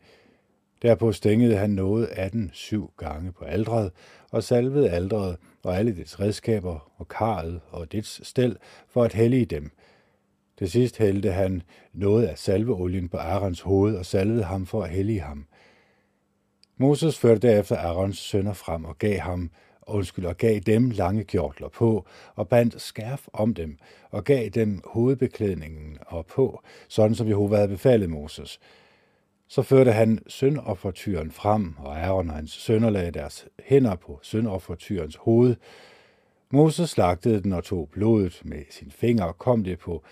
[0.82, 3.92] Derpå stængede han noget af den syv gange på aldret,
[4.30, 8.56] og salvede aldret og alle dets redskaber og karret og dets stel
[8.88, 9.70] for at hellige dem.
[10.58, 14.90] Til sidst hældte han noget af salveolien på Arons hoved og salvede ham for at
[14.90, 15.46] hellige ham.
[16.76, 19.50] Moses førte derefter Arons sønner frem og gav ham
[19.86, 23.78] undskyld, og gav dem lange kjortler på, og bandt skærf om dem,
[24.10, 28.60] og gav dem hovedbeklædningen og på, sådan som Jehova havde befalet Moses.
[29.52, 35.16] Så førte han syndoffertyren frem, og Aaron og hans sønner lagde deres hænder på syndoffertyrens
[35.16, 35.56] hoved.
[36.50, 40.02] Moses slagtede den og tog blodet med sin finger og kom det på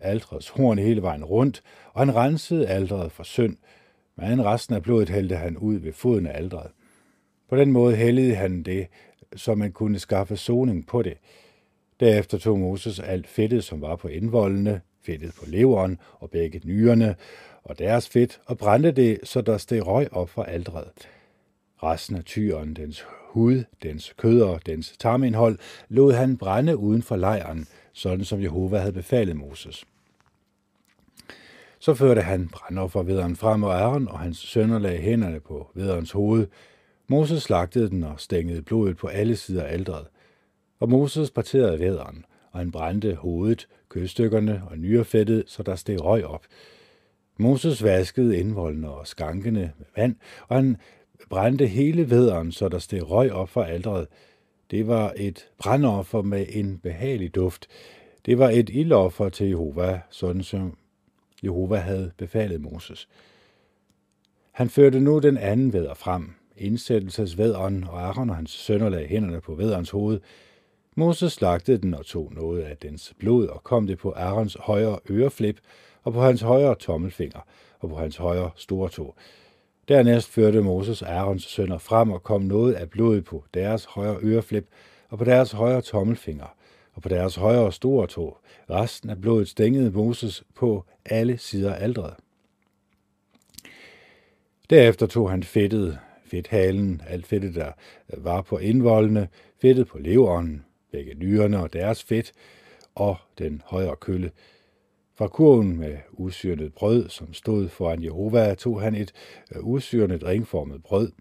[0.00, 3.56] aldrets horn hele vejen rundt, og han rensede aldret for synd,
[4.16, 6.70] men resten af blodet hældte han ud ved foden af aldret.
[7.48, 8.86] På den måde hældede han det,
[9.36, 11.16] så man kunne skaffe soning på det.
[12.00, 17.16] Derefter tog Moses alt fedtet, som var på indvoldene, fedtet på leveren og begge nyrerne,
[17.64, 20.88] og deres fedt, og brændte det, så der steg røg op fra aldret.
[21.82, 27.16] Resten af tyren, dens hud, dens kød og dens tarmindhold, lod han brænde uden for
[27.16, 29.84] lejren, sådan som Jehova havde befalet Moses.
[31.78, 36.46] Så førte han brændoffervederen frem, og æren, og hans sønner lagde hænderne på vederens hoved.
[37.08, 40.06] Moses slagtede den og stængede blodet på alle sider af aldret.
[40.80, 46.24] Og Moses parterede vederen, og han brændte hovedet, kødstykkerne og nyrefættet, så der steg røg
[46.24, 46.44] op.
[47.40, 50.16] Moses vaskede indvoldene og skankene med vand,
[50.48, 50.76] og han
[51.30, 54.08] brændte hele vederen, så der steg røg op fra alderet.
[54.70, 57.66] Det var et brandoffer med en behagelig duft.
[58.26, 60.76] Det var et ildoffer til Jehova, sådan som
[61.44, 63.08] Jehova havde befalet Moses.
[64.52, 69.40] Han førte nu den anden væder frem, indsættelsesvæderen, og Aaron og hans sønner lagde hænderne
[69.40, 70.20] på væderens hoved.
[70.94, 74.98] Moses slagtede den og tog noget af dens blod og kom det på Aarons højre
[75.10, 75.60] øreflip
[76.02, 77.40] og på hans højre tommelfinger
[77.80, 79.14] og på hans højre stortå.
[79.88, 84.66] Dernæst førte Moses Aarons sønner frem og kom noget af blodet på deres højre øreflip
[85.08, 86.54] og på deres højre tommelfinger
[86.92, 88.38] og på deres højre store tå.
[88.70, 92.14] Resten af blodet stængede Moses på alle sider af aldret.
[94.70, 97.72] Derefter tog han fedtet, fedthalen, alt fedtet, der
[98.18, 99.28] var på indvoldene,
[99.60, 102.32] fedtet på leveren, begge nyrerne og deres fedt,
[102.94, 104.30] og den højre kølle.
[105.20, 109.12] Fra kurven med usyrnet brød, som stod foran Jehova, tog han et
[109.54, 111.12] øh, usyrnet ringformet brød,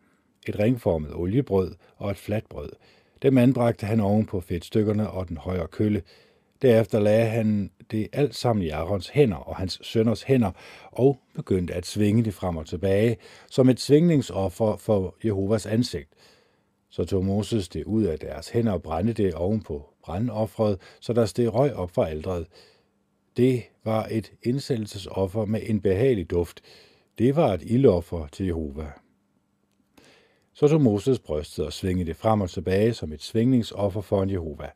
[0.48, 2.70] et ringformet oliebrød og et fladt brød.
[3.22, 6.02] Dem anbragte han oven på fedtstykkerne og den højre kølle.
[6.62, 10.52] Derefter lagde han det alt sammen i Arons hænder og hans sønners hænder,
[10.92, 13.18] og begyndte at svinge det frem og tilbage,
[13.50, 16.10] som et svingningsoffer for Jehovas ansigt.
[16.90, 21.14] Så tog Moses det ud af deres hænder og brændte det oven på brandoffret, så
[21.14, 22.48] der steg røg op fra aldret.
[23.40, 26.62] Det var et indsættelsesoffer med en behagelig duft.
[27.18, 28.92] Det var et ildoffer til Jehova.
[30.54, 34.30] Så tog Moses brystet og svingede det frem og tilbage som et svingningsoffer for en
[34.30, 34.70] Jehova.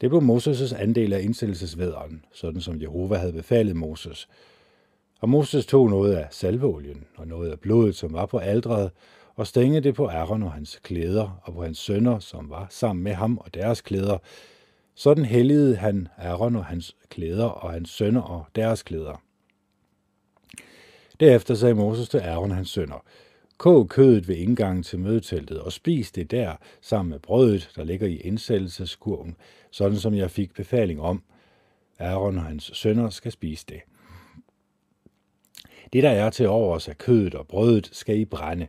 [0.00, 4.28] Det blev Moses' andel af indsættelsesvederen, sådan som Jehova havde befalet Moses.
[5.20, 8.90] Og Moses tog noget af salveolien og noget af blodet, som var på aldret,
[9.34, 13.04] og stængede det på Aaron og hans klæder, og på hans sønner, som var sammen
[13.04, 14.18] med ham og deres klæder.
[14.94, 19.22] Sådan helligede han Aaron og hans klæder, og hans sønner og deres klæder.
[21.20, 23.04] Derefter sagde Moses til Aaron og hans sønner,
[23.62, 28.06] Kog kødet ved indgangen til mødeteltet og spis det der sammen med brødet, der ligger
[28.06, 29.36] i indsættelseskurven,
[29.70, 31.22] sådan som jeg fik befaling om.
[31.98, 33.80] Aaron og hans sønner skal spise det.
[35.92, 38.66] Det, der er til overs af kødet og brødet, skal I brænde.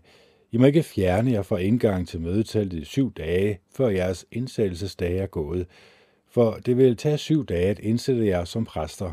[0.52, 5.20] I må ikke fjerne jer fra indgangen til mødeteltet i syv dage, før jeres indsættelsesdage
[5.20, 5.68] er gået,
[6.34, 9.12] for det vil tage syv dage at indsætte jer som præster.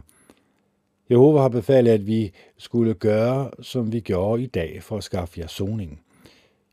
[1.10, 5.40] Jehova har befalet, at vi skulle gøre, som vi gjorde i dag, for at skaffe
[5.40, 6.00] jer soning.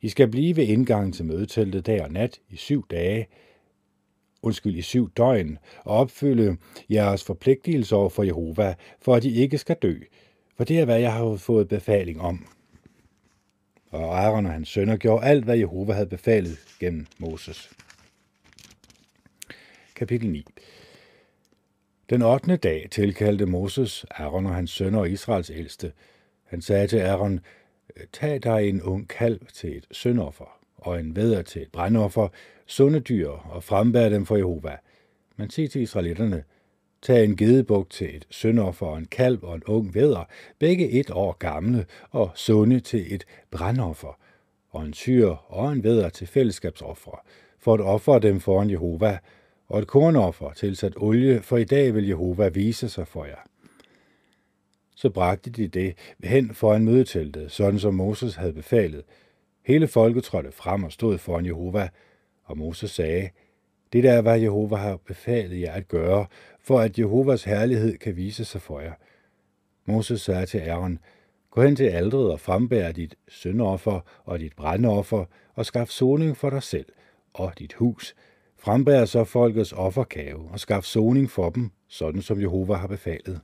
[0.02, 3.28] I skal blive ved indgangen til mødeteltet dag og nat i syv dage,
[4.42, 6.58] undskyld, i syv døgn, og opfylde
[6.90, 9.96] jeres forpligtelser over for Jehova, for at I ikke skal dø.
[10.58, 12.48] For det er, hvad jeg har fået befaling om.
[13.90, 17.70] Og Aaron og hans sønner gjorde alt, hvad Jehova havde befalet gennem Moses.
[19.98, 20.46] Kapitel 9
[22.10, 22.56] Den 8.
[22.56, 25.92] dag tilkaldte Moses Aaron og hans sønner og Israels ældste.
[26.44, 27.40] Han sagde til Aaron,
[28.14, 32.28] tag dig en ung kalv til et syndoffer, og en væder til et brændoffer,
[32.66, 34.78] sunde dyr, og frembær dem for Jehova.
[35.36, 36.44] Men sig til israelitterne,
[37.02, 40.24] tag en gedebuk til et syndoffer og en kalv og en ung væder,
[40.60, 44.20] begge et år gamle, og sunde til et brandoffer,
[44.70, 47.26] og en syr og en væder til fællesskabsoffer,
[47.60, 49.20] for at ofre dem foran Jehova,
[49.68, 53.48] og et kornoffer tilsat olie, for i dag vil Jehova vise sig for jer.
[54.96, 59.04] Så bragte de det hen foran mødeteltet, sådan som Moses havde befalet.
[59.66, 61.90] Hele folket trådte frem og stod foran Jehova,
[62.44, 63.30] og Moses sagde,
[63.94, 66.26] det der er, hvad Jehova har befalet jer at gøre,
[66.62, 68.94] for at Jehovas herlighed kan vise sig for jer.
[69.86, 71.00] Moses sagde til Aaron,
[71.52, 76.50] gå hen til aldret og frembær dit syndoffer og dit brandoffer, og skaf soning for
[76.50, 76.86] dig selv
[77.34, 78.16] og dit hus,
[78.60, 83.42] Frembær så folkets offerkave og skaf soning for dem, sådan som Jehova har befalet.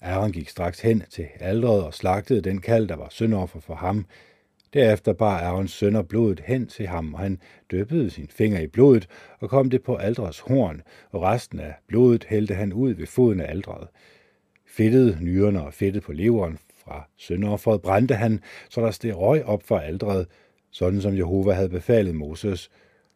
[0.00, 4.06] Aaron gik straks hen til alderet og slagtede den kald, der var syndoffer for ham.
[4.72, 9.08] Derefter bar Aarons sønner blodet hen til ham, og han døbede sin finger i blodet
[9.40, 13.40] og kom det på aldrets horn, og resten af blodet hældte han ud ved foden
[13.40, 13.88] af aldret.
[14.66, 19.62] Fedtet nyrerne og fedtet på leveren fra syndofferet brændte han, så der steg røg op
[19.62, 20.26] fra aldret,
[20.70, 22.70] sådan som Jehova havde befalet Moses–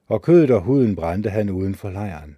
[0.07, 2.37] og kødet og huden brændte han uden for lejren.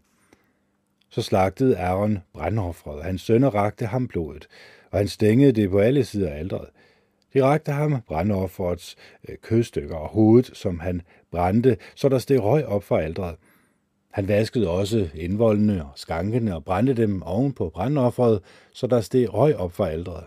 [1.10, 4.48] Så slagtede Aaron brandoffret, hans sønner rakte ham blodet,
[4.90, 6.68] og han stængede det på alle sider af aldret.
[7.34, 8.96] De rakte ham brandofferets
[9.28, 13.36] øh, kødstykker og hovedet, som han brændte, så der steg røg op fra aldret.
[14.12, 18.40] Han vaskede også indvoldene og skankene og brændte dem oven på brandofferet,
[18.72, 20.24] så der steg røg op fra aldret.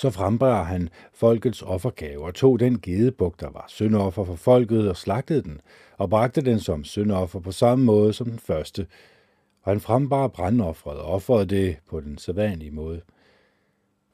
[0.00, 4.96] Så frembar han folkets offergave og tog den gedebuk, der var syndoffer for folket, og
[4.96, 5.60] slagtede den,
[5.98, 8.86] og bragte den som syndoffer på samme måde som den første.
[9.62, 13.00] Og han frembar brandoffret og offrede det på den sædvanlige måde.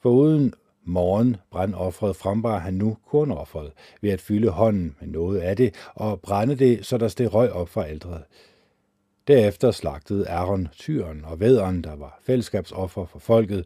[0.03, 5.57] For uden morgen brandoffret frembar han nu kornoffret ved at fylde hånden med noget af
[5.57, 8.23] det og brænde det, så der steg røg op fra aldret.
[9.29, 13.65] Derefter slagtede Aaron tyren og væderen, der var fællesskabsoffer for folket,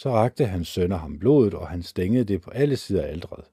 [0.00, 3.44] så rakte hans sønner ham blodet, og han stængede det på alle sider af aldret.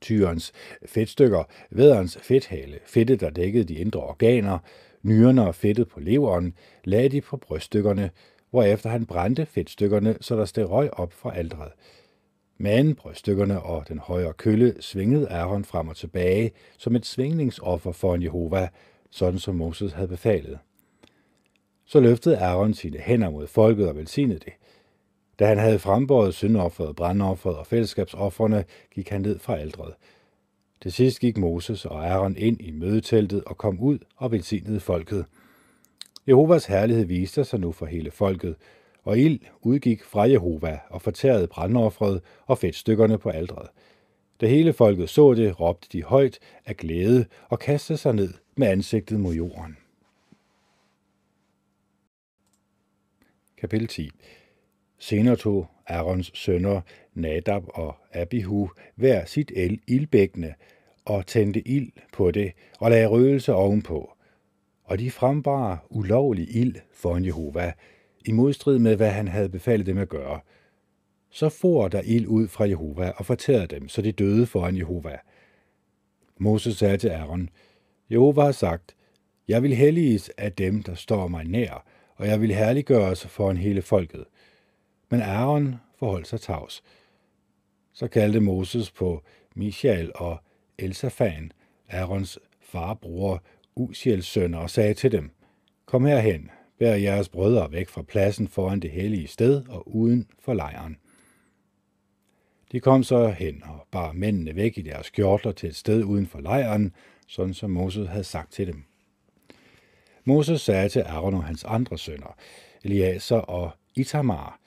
[0.00, 0.52] Tyrens
[0.86, 4.58] fedtstykker, væderens fedthale, fedtet, der dækkede de indre organer,
[5.02, 8.10] nyrerne og fedtet på leveren, lagde de på bryststykkerne,
[8.50, 11.72] hvorefter han brændte fedtstykkerne, så der steg røg op fra aldret.
[12.58, 18.14] Men bryststykkerne og den højre kølle svingede Aaron frem og tilbage som et svingningsoffer for
[18.14, 18.68] en Jehova,
[19.10, 20.58] sådan som Moses havde befalet.
[21.92, 24.52] Så løftede Aaron sine hænder mod folket og velsignede det.
[25.38, 28.64] Da han havde frembåret syndofferet, brandofferet og fællesskabsofferne,
[28.94, 29.94] gik han ned fra aldret.
[30.82, 35.24] Til sidst gik Moses og Aaron ind i mødeteltet og kom ud og velsignede folket.
[36.28, 38.56] Jehovas herlighed viste sig nu for hele folket,
[39.04, 43.68] og ild udgik fra Jehova og fortærede brandofferet og fedtstykkerne på aldret.
[44.40, 48.68] Da hele folket så det, råbte de højt af glæde og kastede sig ned med
[48.68, 49.76] ansigtet mod jorden.
[53.62, 54.10] Kapitel 10
[54.98, 56.80] Senere tog Aarons sønner
[57.14, 60.54] Nadab og Abihu hver sit el ildbækkende
[61.04, 64.12] og tændte ild på det og lagde røgelse ovenpå.
[64.84, 67.72] Og de frembar ulovlig ild for en Jehova,
[68.26, 70.40] i modstrid med, hvad han havde befalet dem at gøre.
[71.30, 75.18] Så for der ild ud fra Jehova og fortærede dem, så de døde foran Jehova.
[76.38, 77.48] Moses sagde til Aaron,
[78.10, 78.96] Jehova har sagt,
[79.48, 81.86] jeg vil helliges af dem, der står mig nær,
[82.22, 84.24] og jeg vil herliggøres foran hele folket.
[85.10, 86.82] Men Aaron forholdt sig tavs.
[87.92, 89.22] Så kaldte Moses på
[89.54, 90.40] Michael og
[90.78, 91.52] Elsafan,
[91.88, 93.42] Aarons farbror,
[93.74, 95.30] Usiels sønner, og sagde til dem,
[95.86, 100.54] Kom herhen, bær jeres brødre væk fra pladsen foran det hellige sted og uden for
[100.54, 100.96] lejren.
[102.72, 106.26] De kom så hen og bar mændene væk i deres kjortler til et sted uden
[106.26, 106.94] for lejren,
[107.26, 108.84] sådan som Moses havde sagt til dem.
[110.24, 112.36] Moses sagde til Aaron og hans andre sønner,
[112.84, 114.60] Eliaser og Itamar,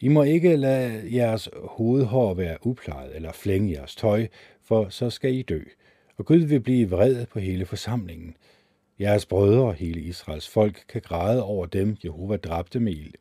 [0.00, 4.26] I må ikke lade jeres hovedhår være uplejet eller flænge jeres tøj,
[4.62, 5.62] for så skal I dø,
[6.16, 8.36] og Gud vil blive vred på hele forsamlingen.
[9.00, 13.14] Jeres brødre og hele Israels folk kan græde over dem, Jehova dræbte med ild.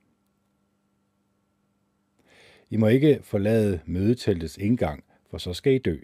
[2.70, 5.98] I må ikke forlade mødeteltets indgang, for så skal I dø.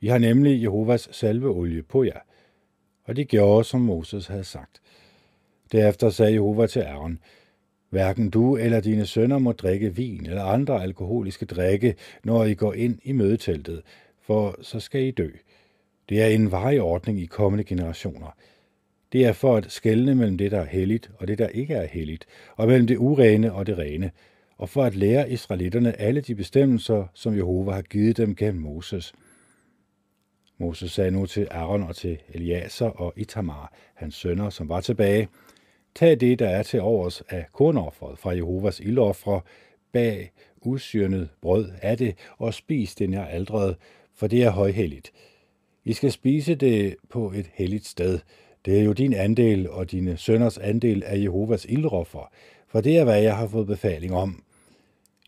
[0.00, 2.20] I har nemlig Jehovas salveolie på jer.
[3.04, 4.80] Og de gjorde, som Moses havde sagt.
[5.72, 7.18] Derefter sagde Jehova til Aaron,
[7.90, 11.94] Hverken du eller dine sønner må drikke vin eller andre alkoholiske drikke,
[12.24, 13.82] når I går ind i mødeteltet,
[14.20, 15.30] for så skal I dø.
[16.08, 18.36] Det er en varig ordning i kommende generationer.
[19.12, 21.86] Det er for at skelne mellem det, der er helligt og det, der ikke er
[21.86, 24.10] helligt, og mellem det urene og det rene,
[24.58, 29.12] og for at lære israelitterne alle de bestemmelser, som Jehova har givet dem gennem Moses.
[30.58, 35.28] Moses sagde nu til Aaron og til Eliaser og Itamar, hans sønner, som var tilbage,
[35.94, 39.40] Tag det, der er til overs af kornofferet fra Jehovas ildoffre,
[39.92, 43.76] bag usyrnet brød af det, og spis det nær aldrede,
[44.14, 45.12] for det er højhelligt.
[45.84, 48.18] I skal spise det på et helligt sted.
[48.64, 52.32] Det er jo din andel og dine sønners andel af Jehovas ildroffer,
[52.68, 54.42] for det er, hvad jeg har fået befaling om.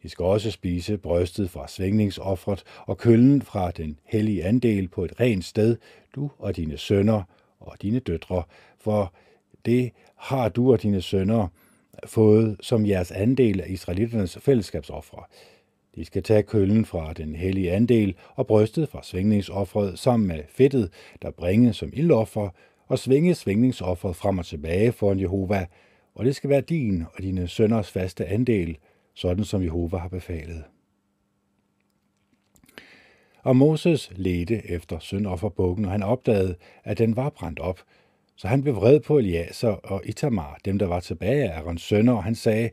[0.02, 5.20] I skal også spise brystet fra svingningsoffret og køllen fra den hellige andel på et
[5.20, 5.76] rent sted,
[6.14, 7.22] du og dine sønner
[7.60, 8.42] og dine døtre,
[8.78, 9.12] for
[9.66, 11.48] det har du og dine sønner
[12.06, 15.22] fået som jeres andel af israeliternes fællesskabsoffre.
[15.94, 20.92] De skal tage køllen fra den hellige andel og brystet fra svingningsoffret sammen med fedtet,
[21.22, 22.48] der bringes som ildoffer,
[22.88, 25.66] og svinge svingningsoffret frem og tilbage foran Jehova,
[26.14, 28.78] og det skal være din og dine sønners faste andel,
[29.14, 30.64] sådan som Jehova har befalet.
[33.42, 36.54] Og Moses ledte efter syndofferbukken, og han opdagede,
[36.84, 37.80] at den var brændt op,
[38.36, 42.12] så han blev vred på Eliaser og Itamar, dem der var tilbage af Arons sønner,
[42.12, 42.70] og han sagde,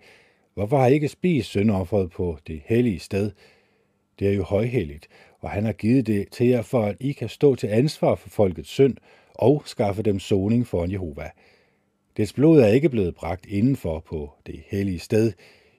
[0.53, 3.31] hvorfor har I ikke spist sønderofferet på det hellige sted?
[4.19, 5.07] Det er jo højhelligt,
[5.39, 8.29] og han har givet det til jer, for at I kan stå til ansvar for
[8.29, 8.97] folkets synd
[9.33, 11.29] og skaffe dem soning for Jehova.
[12.17, 15.31] Dets blod er ikke blevet bragt indenfor på det hellige sted.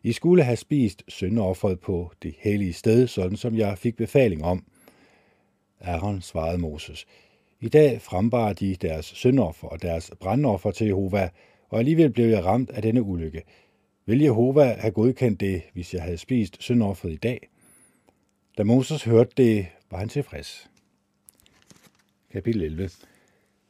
[0.03, 4.65] I skulle have spist synderofferet på det hellige sted, sådan som jeg fik befaling om.
[5.81, 7.07] Aaron svarede Moses.
[7.65, 11.31] I dag frembar de deres syndoffer og deres brandoffer til Jehova,
[11.69, 13.43] og alligevel blev jeg ramt af denne ulykke.
[14.07, 17.49] Vil Jehova have godkendt det, hvis jeg havde spist syndofferet i dag?
[18.59, 20.71] Da Moses hørte det, var han tilfreds.
[22.33, 22.91] Kapitel 11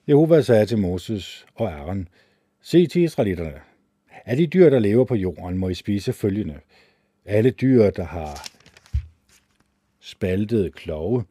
[0.09, 2.09] Jehova sagde til Moses og Aaron,
[2.63, 3.61] Se til israelitterne.
[4.25, 6.61] Af de dyr, der lever på jorden, må I spise følgende.
[7.25, 8.47] Alle dyr, der har
[10.01, 11.25] spaltede klove,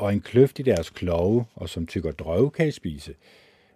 [0.00, 3.14] og en kløft i deres klove, og som tykker drøv, kan I spise.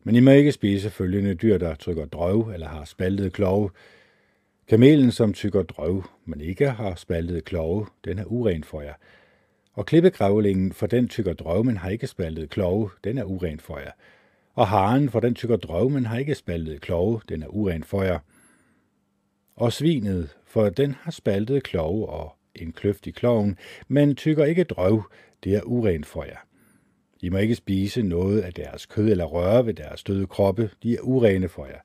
[0.04, 3.70] Men I må ikke spise følgende dyr, der trykker drøv eller har spaltede klove.
[4.68, 8.94] Kamelen, som tykker drøv, men ikke har spaltede klove, den er uren for jer.
[9.72, 13.78] Og klippegrævlingen, for den tykker drøv, men har ikke spaltede klove, den er uren for
[13.78, 13.92] jer.
[14.54, 18.02] Og haren, for den tykker drøv, men har ikke spaltede klove, den er uren for
[18.02, 18.18] jer.
[19.56, 23.58] Og svinet, for den har spaltede klove og en kløft i kloven,
[23.88, 25.02] men tykker ikke drøv,
[25.44, 26.36] det er urent for jer.
[27.20, 30.94] I må ikke spise noget af deres kød eller røre ved deres døde kroppe, de
[30.94, 31.80] er urene for jer.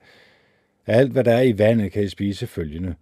[0.88, 2.96] Alt, hvad der er i vandet, kan I spise følgende.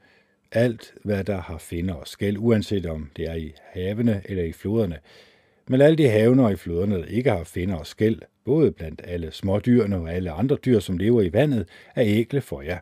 [0.52, 4.52] Alt, hvad der har finder og skæld, uanset om det er i havene eller i
[4.52, 4.98] floderne.
[5.68, 9.02] Men alle de havene og i floderne, der ikke har finder og skæld, både blandt
[9.06, 12.80] alle smådyrene og alle andre dyr, som lever i vandet, er ægle for jer.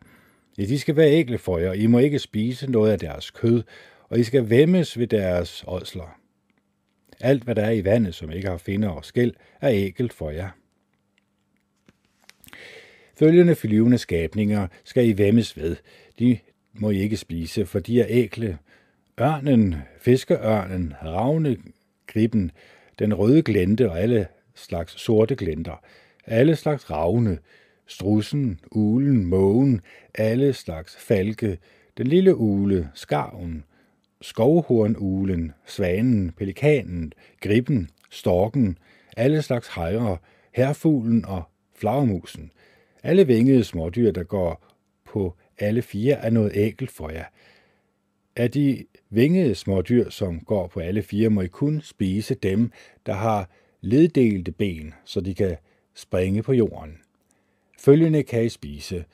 [0.57, 3.31] Ja, de skal være ægle for jer, og I må ikke spise noget af deres
[3.31, 3.63] kød,
[4.09, 6.19] og I skal væmmes ved deres ådsler.
[7.21, 10.29] Alt, hvad der er i vandet, som ikke har finder og skæld, er ægelt for
[10.29, 10.49] jer.
[13.19, 15.75] Følgende flyvende skabninger skal I væmmes ved.
[16.19, 16.37] De
[16.73, 18.57] må I ikke spise, for de er ægle.
[19.21, 22.51] Ørnen, fiskeørnen, ravnegriben,
[22.99, 25.83] den røde glente og alle slags sorte glenter,
[26.25, 27.37] alle slags ravne,
[27.87, 29.81] strussen, ulen, mågen,
[30.15, 31.57] alle slags falke,
[31.97, 33.63] den lille ule, skarven,
[34.25, 38.77] skovhornuglen, svanen, pelikanen, gribben, storken,
[39.17, 40.17] alle slags hejre,
[40.51, 41.43] herfuglen og
[41.75, 42.51] flagermusen.
[43.03, 44.65] Alle vingede smådyr, der går
[45.05, 47.25] på alle fire, er noget ægelt for jer.
[48.35, 52.71] Af de vingede smådyr, som går på alle fire, må I kun spise dem,
[53.05, 53.49] der har
[53.81, 55.57] leddelte ben, så de kan
[55.93, 56.97] springe på jorden.
[57.79, 59.05] Følgende kan I spise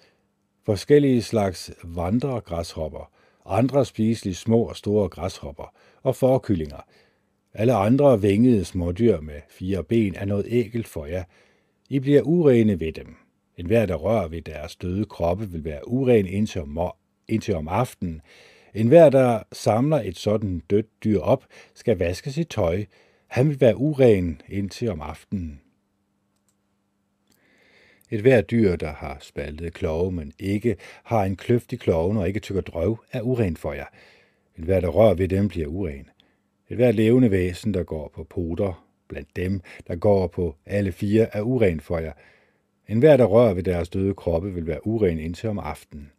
[0.65, 3.11] forskellige slags vandregræshopper,
[3.45, 5.73] andre spiselige små og store græshopper
[6.03, 6.85] og forkyllinger.
[7.53, 11.23] Alle andre vingede smådyr med fire ben er noget ægelt for jer.
[11.89, 13.15] I bliver urene ved dem.
[13.57, 16.79] En hver, der rører ved deres døde kroppe, vil være uren indtil om,
[17.27, 18.21] indtil om aftenen.
[18.73, 22.85] En hver, der samler et sådan dødt dyr op, skal vaske sit tøj.
[23.27, 25.61] Han vil være uren indtil om aftenen.
[28.11, 32.27] Et hver dyr, der har spaltet klove, men ikke har en kløft i kloven og
[32.27, 33.85] ikke tykker drøv, er uren for jer.
[34.57, 36.09] Et hver, der rører ved dem, bliver uren.
[36.69, 41.35] Et hver levende væsen, der går på poter, blandt dem, der går på alle fire,
[41.35, 42.13] er uren for jer.
[42.87, 46.11] En hver, der rører ved deres døde kroppe, vil være uren indtil om aftenen.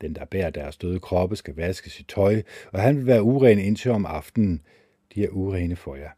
[0.00, 3.58] Den, der bærer deres døde kroppe, skal vaske sit tøj, og han vil være uren
[3.58, 4.62] indtil om aftenen.
[5.14, 6.10] De er urene for jer.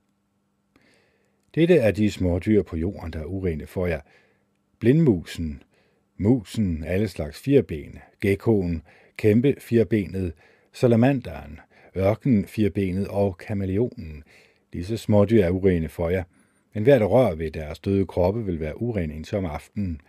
[1.54, 4.00] Dette er de små dyr på jorden, der er urene for jer–
[4.82, 5.62] blindmusen,
[6.16, 8.82] musen, alle slags firben, gekkoen,
[9.16, 10.32] kæmpe firbenet,
[10.72, 11.60] salamanderen,
[11.96, 14.24] ørken firbenet og kameleonen.
[14.72, 16.24] Disse smådyr er urene for jer.
[16.74, 20.00] Men hvert der rører ved deres døde kroppe vil være uren indtil om aftenen.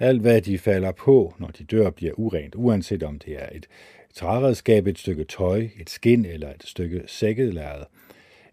[0.00, 3.66] Alt hvad de falder på, når de dør, bliver urent, uanset om det er et
[4.14, 7.84] træredskab, et stykke tøj, et skin eller et stykke sækkelæret.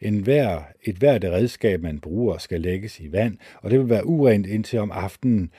[0.02, 4.06] En hver, et hvert redskab, man bruger, skal lægges i vand, og det vil være
[4.06, 5.52] urent indtil om aftenen,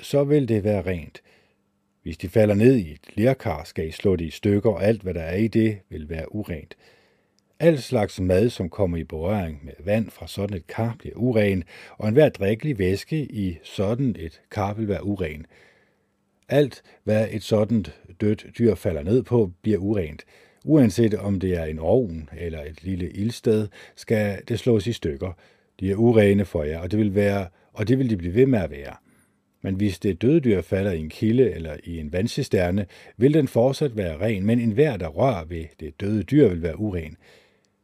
[0.00, 1.22] så vil det være rent.
[2.02, 5.02] Hvis de falder ned i et lerkar, skal I slå det i stykker, og alt,
[5.02, 6.76] hvad der er i det, vil være urent.
[7.60, 11.64] Al slags mad, som kommer i berøring med vand fra sådan et kar, bliver uren,
[11.98, 15.46] og enhver drikkelig væske i sådan et kar vil være uren.
[16.48, 17.86] Alt, hvad et sådan
[18.20, 20.24] dødt dyr falder ned på, bliver urent.
[20.68, 25.32] Uanset om det er en ovn eller et lille ildsted, skal det slås i stykker.
[25.80, 28.46] De er urene for jer, og det vil, være, og det vil de blive ved
[28.46, 28.94] med at være.
[29.62, 32.86] Men hvis det døde dyr falder i en kilde eller i en vandcisterne,
[33.16, 36.80] vil den fortsat være ren, men enhver, der rører ved det døde dyr, vil være
[36.80, 37.16] uren.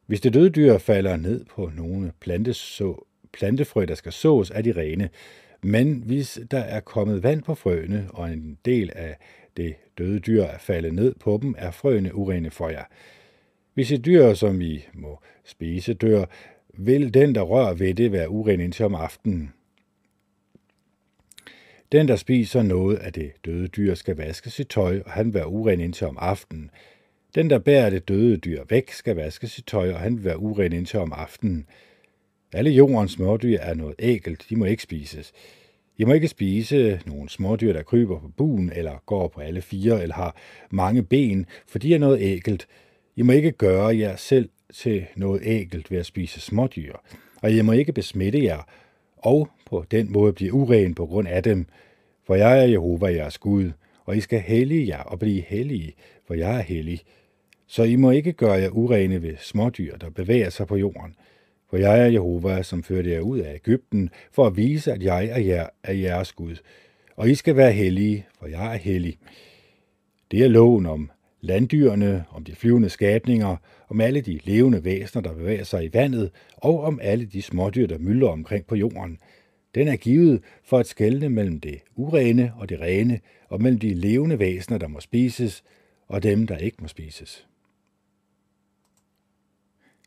[0.06, 4.72] Hvis det døde dyr falder ned på nogle planteså, plantefrø, der skal sås, er de
[4.72, 5.08] rene.
[5.62, 9.16] Men hvis der er kommet vand på frøene, og en del af
[9.56, 12.84] det døde dyr er faldet ned på dem, er frøene urene for jer.
[13.74, 16.24] Hvis et dyr, som I må spise, dør,
[16.74, 19.52] vil den, der rører ved det, være uren indtil om aftenen.
[21.92, 25.48] Den, der spiser noget af det døde dyr, skal vaske sit tøj, og han være
[25.48, 26.70] uren indtil om aftenen.
[27.34, 30.38] Den, der bærer det døde dyr væk, skal vaske sit tøj, og han vil være
[30.38, 31.66] uren indtil om aftenen.
[32.52, 35.32] Alle jordens smådyr er noget ægelt, de må ikke spises.
[36.02, 40.02] I må ikke spise nogle smådyr, der kryber på buen, eller går på alle fire,
[40.02, 40.36] eller har
[40.70, 42.66] mange ben, for de er noget ægelt.
[43.16, 46.92] I må ikke gøre jer selv til noget ægelt ved at spise smådyr,
[47.42, 48.66] og I må ikke besmitte jer,
[49.16, 51.66] og på den måde blive uren på grund af dem.
[52.26, 53.70] For jeg er Jehova, jeres Gud,
[54.04, 55.94] og I skal hellige jer og blive hellige,
[56.26, 57.00] for jeg er hellig.
[57.66, 61.14] Så I må ikke gøre jer urene ved smådyr, der bevæger sig på jorden.
[61.72, 65.26] For jeg er Jehova, som førte jer ud af Ægypten, for at vise, at jeg
[65.26, 66.56] er, jer, er jeres Gud.
[67.16, 69.18] Og I skal være hellige, for jeg er hellig.
[70.30, 71.10] Det er loven om
[71.40, 73.56] landdyrene, om de flyvende skabninger,
[73.88, 77.86] om alle de levende væsener, der bevæger sig i vandet, og om alle de smådyr,
[77.86, 79.18] der myldrer omkring på jorden.
[79.74, 83.94] Den er givet for at skelne mellem det urene og det rene, og mellem de
[83.94, 85.64] levende væsener, der må spises,
[86.08, 87.46] og dem, der ikke må spises.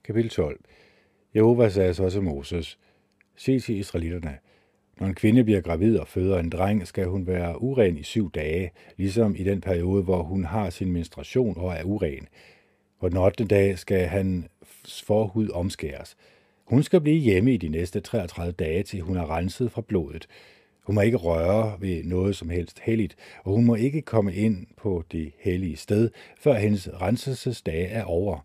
[0.03, 0.59] Kapitel 12
[1.35, 2.77] Jehova sagde så til Moses,
[3.35, 4.37] sig til israelitterne,
[4.99, 8.31] når en kvinde bliver gravid og føder en dreng, skal hun være uren i syv
[8.31, 12.27] dage, ligesom i den periode, hvor hun har sin menstruation og er uren.
[12.99, 13.45] På den 8.
[13.45, 16.17] dag skal hans forhud omskæres.
[16.65, 20.27] Hun skal blive hjemme i de næste 33 dage, til hun er renset fra blodet.
[20.83, 24.67] Hun må ikke røre ved noget som helst helligt, og hun må ikke komme ind
[24.77, 28.39] på det hellige sted, før hendes renselsesdage er over.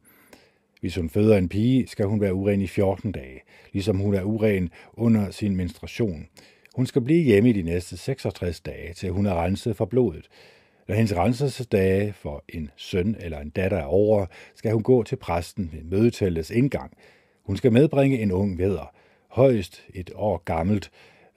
[0.81, 3.41] Hvis hun føder en pige, skal hun være uren i 14 dage,
[3.73, 6.27] ligesom hun er uren under sin menstruation.
[6.77, 10.29] Hun skal blive hjemme i de næste 66 dage, til hun er renset for blodet.
[10.89, 15.17] Når hendes renselsesdage for en søn eller en datter er over, skal hun gå til
[15.17, 16.93] præsten ved mødetællets indgang.
[17.43, 18.95] Hun skal medbringe en ung vædder,
[19.29, 20.91] højst et år gammelt,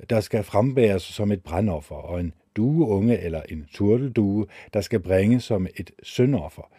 [0.09, 5.43] der skal frembæres som et brandoffer, og en dueunge eller en turteldue, der skal bringes
[5.43, 6.69] som et syndoffer.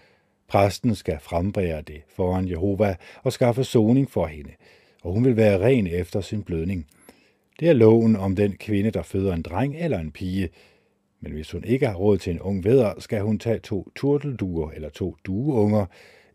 [0.55, 4.51] Præsten skal frembære det foran Jehova og skaffe soning for hende,
[5.03, 6.87] og hun vil være ren efter sin blødning.
[7.61, 10.49] Det er loven om den kvinde, der føder en dreng eller en pige.
[11.21, 14.71] Men hvis hun ikke har råd til en ung vædder, skal hun tage to turtelduer
[14.71, 15.87] eller to dueunger,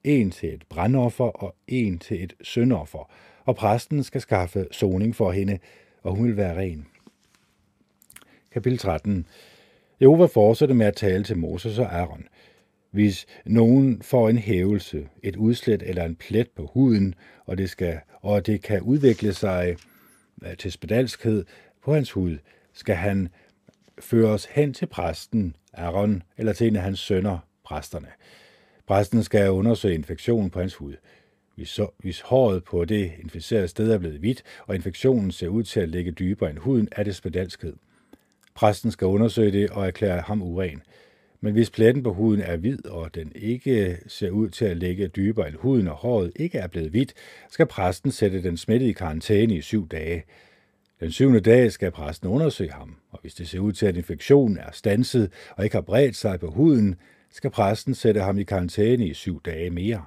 [0.03, 3.11] en til et brandoffer og en til et syndoffer,
[3.45, 5.59] og præsten skal skaffe soning for hende,
[6.03, 6.87] og hun vil være ren.
[8.51, 9.25] Kapitel 13
[10.01, 12.27] Jehova fortsætter med at tale til Moses og Aaron.
[12.91, 17.15] Hvis nogen får en hævelse, et udslæt eller en plet på huden,
[17.45, 19.75] og det, skal, og det kan udvikle sig
[20.45, 21.45] øh, til spedalskhed
[21.83, 22.37] på hans hud,
[22.73, 23.29] skal han
[23.99, 28.07] føres hen til præsten, Aaron, eller til en af hans sønner, præsterne.
[28.87, 30.93] Præsten skal undersøge infektionen på hans hud.
[31.55, 35.63] Hvis, så, hvis håret på det inficerede sted er blevet hvidt, og infektionen ser ud
[35.63, 37.75] til at ligge dybere end huden, er det spedalskhed.
[38.55, 40.81] Præsten skal undersøge det og erklære ham uren.
[41.41, 45.07] Men hvis pletten på huden er hvid, og den ikke ser ud til at ligge
[45.07, 47.13] dybere end huden, og håret ikke er blevet hvidt,
[47.49, 50.23] skal præsten sætte den smittede i karantæne i syv dage.
[50.99, 54.57] Den syvende dag skal præsten undersøge ham, og hvis det ser ud til, at infektionen
[54.57, 56.95] er stanset og ikke har bredt sig på huden,
[57.31, 60.05] skal præsten sætte ham i karantæne i syv dage mere.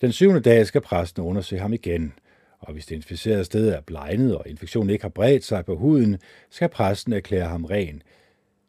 [0.00, 2.12] Den syvende dag skal præsten undersøge ham igen,
[2.58, 6.18] og hvis det inficerede sted er blegnet, og infektionen ikke har bredt sig på huden,
[6.50, 8.02] skal præsten erklære ham ren.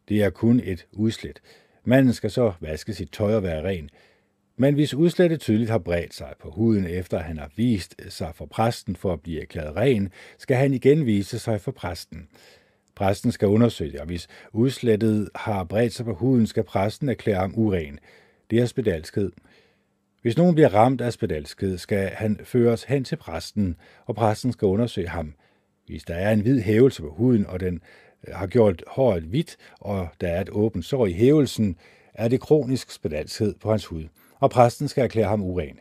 [0.09, 1.41] Det er kun et udslæt.
[1.85, 3.89] Manden skal så vaske sit tøj og være ren.
[4.57, 8.45] Men hvis udslættet tydeligt har bredt sig på huden, efter han har vist sig for
[8.45, 12.27] præsten for at blive erklæret ren, skal han igen vise sig for præsten.
[12.95, 17.39] Præsten skal undersøge det, og hvis udslættet har bredt sig på huden, skal præsten erklære
[17.39, 17.99] ham uren.
[18.49, 19.31] Det er spedalskhed.
[20.21, 23.75] Hvis nogen bliver ramt af spedalskhed, skal han føres hen til præsten,
[24.05, 25.33] og præsten skal undersøge ham.
[25.85, 27.81] Hvis der er en hvid hævelse på huden, og den
[28.27, 31.75] Øh, har gjort håret hvidt, og der er et åbent sår i hævelsen,
[32.13, 34.03] er det kronisk spedalskhed på hans hud,
[34.39, 35.79] og præsten skal erklære ham uren.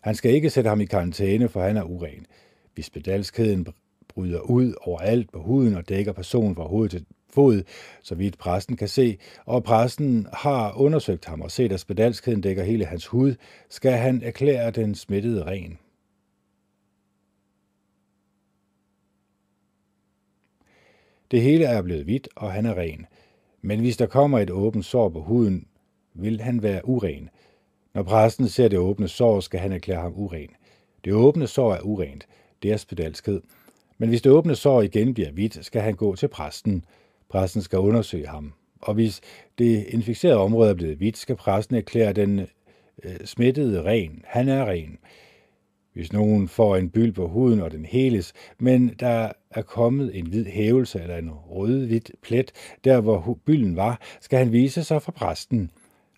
[0.00, 2.26] Han skal ikke sætte ham i karantæne, for han er uren.
[2.74, 3.66] Hvis spedalskheden
[4.08, 7.62] bryder ud overalt på huden og dækker personen fra hoved til fod,
[8.02, 12.62] så vidt præsten kan se, og præsten har undersøgt ham og set, at spedalskheden dækker
[12.62, 13.34] hele hans hud,
[13.68, 15.78] skal han erklære den smittede ren.
[21.30, 23.06] Det hele er blevet hvidt, og han er ren.
[23.62, 25.66] Men hvis der kommer et åbent sår på huden,
[26.14, 27.30] vil han være uren.
[27.94, 30.48] Når præsten ser det åbne sår, skal han erklære ham uren.
[31.04, 32.26] Det åbne sår er urent.
[32.62, 33.40] Det er spedalskhed.
[33.98, 36.84] Men hvis det åbne sår igen bliver hvidt, skal han gå til præsten.
[37.28, 38.52] Præsten skal undersøge ham.
[38.80, 39.20] Og hvis
[39.58, 42.40] det inficerede område er blevet hvidt, skal præsten erklære den
[43.02, 44.22] øh, smittede ren.
[44.24, 44.98] Han er ren.
[45.92, 50.26] Hvis nogen får en byld på huden, og den heles, men der er kommet en
[50.26, 52.52] hvid hævelse eller en rød-hvid plet,
[52.84, 55.70] der hvor bylden var, skal han vise sig for præsten.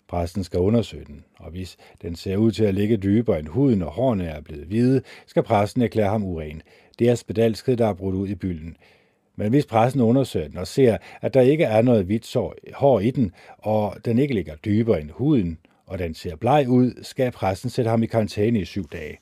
[0.07, 3.81] Præsten skal undersøge den, og hvis den ser ud til at ligge dybere end huden,
[3.81, 6.61] og hårene er blevet hvide, skal præsten erklære ham uren.
[6.99, 8.77] Det er spedalsket, der er brudt ud i bylden.
[9.35, 12.35] Men hvis præsten undersøger den og ser, at der ikke er noget hvidt
[12.73, 17.03] hår i den, og den ikke ligger dybere end huden, og den ser bleg ud,
[17.03, 19.17] skal præsten sætte ham i karantæne i syv dage.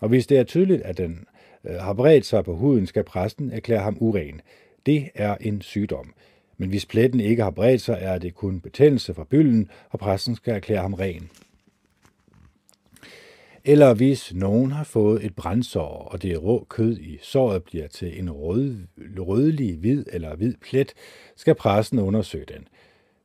[0.00, 1.26] Og hvis det er tydeligt, at den
[1.64, 4.40] øh, har bredt sig på huden, skal præsten erklære ham uren.
[4.86, 6.14] Det er en sygdom.
[6.56, 10.34] Men hvis pletten ikke har bredt sig, er det kun betændelse fra bylden, og præsten
[10.36, 11.30] skal erklære ham ren.
[13.64, 18.18] Eller hvis nogen har fået et brændsår, og det rå kød i såret bliver til
[18.18, 18.76] en rød,
[19.18, 20.92] rødlig, hvid eller hvid plet,
[21.36, 22.68] skal præsten undersøge den.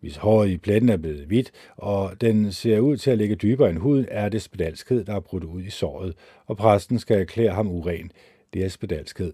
[0.04, 3.70] Hvis håret i pletten er blevet hvidt, og den ser ud til at ligge dybere
[3.70, 6.14] end huden, er det spedalskhed, der er brudt ud i såret,
[6.46, 8.12] og præsten skal erklære ham uren.
[8.54, 9.34] Det er spedalskhed.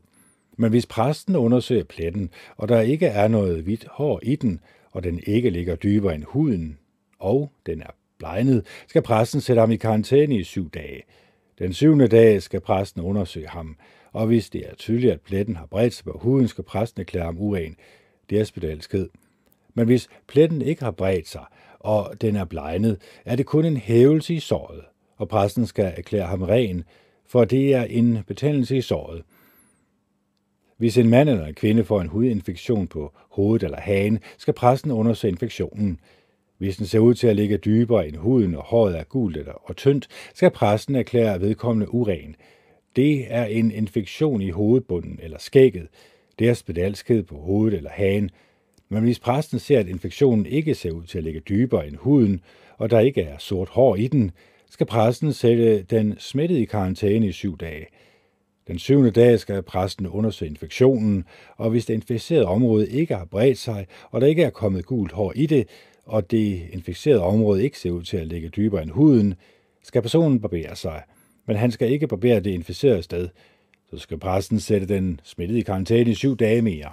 [0.58, 4.60] Men hvis præsten undersøger pletten, og der ikke er noget hvidt hår i den,
[4.92, 6.78] og den ikke ligger dybere end huden,
[7.20, 11.04] og den er blegnet, skal præsten sætte ham i karantæne i syv dage.
[11.60, 13.78] Den syvende dag skal præsten undersøge ham,
[14.12, 17.26] og hvis det er tydeligt, at pletten har bredt sig på huden, skal præsten erklære
[17.26, 17.76] ham uren.
[18.30, 19.10] Det er spedalskhed.
[19.80, 21.44] Men hvis pletten ikke har bredt sig,
[21.80, 24.82] og den er blegnet, er det kun en hævelse i såret,
[25.18, 26.84] og præsten skal erklære ham ren,
[27.28, 29.24] for det er en betændelse i såret.
[30.78, 34.92] Hvis en mand eller en kvinde får en hudinfektion på hovedet eller hagen, skal præsten
[34.92, 36.00] undersøge infektionen.
[36.58, 39.54] Hvis den ser ud til at ligge dybere end huden, og håret er gult eller
[39.54, 42.36] og tyndt, skal præsten erklære vedkommende uren.
[42.96, 45.88] Det er en infektion i hovedbunden eller skægget.
[46.40, 48.32] Det er spedalskhed på hovedet eller hagen.
[48.90, 52.42] Men hvis præsten ser, at infektionen ikke ser ud til at ligge dybere end huden,
[52.78, 54.32] og der ikke er sort hår i den,
[54.70, 57.86] skal præsten sætte den smittede i karantæne i syv dage.
[58.68, 61.26] Den syvende dag skal præsten undersøge infektionen,
[61.58, 65.12] og hvis det inficerede område ikke har bredt sig, og der ikke er kommet gult
[65.12, 65.68] hår i det,
[66.06, 69.34] og det inficerede område ikke ser ud til at ligge dybere end huden,
[69.84, 71.04] skal personen barbere sig.
[71.46, 73.30] Men han skal ikke barbere det inficerede sted.
[73.90, 76.92] Så skal præsten sætte den smittede i karantæne i syv dage mere.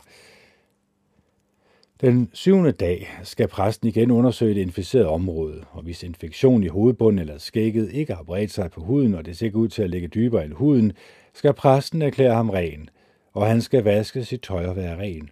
[2.01, 7.19] Den syvende dag skal præsten igen undersøge det inficerede område, og hvis infektion i hovedbunden
[7.19, 10.09] eller skægget ikke har bredt sig på huden, og det ser ud til at ligge
[10.09, 10.93] dybere end huden,
[11.35, 12.89] skal præsten erklære ham ren,
[13.33, 15.31] og han skal vaske sit tøj og være ren.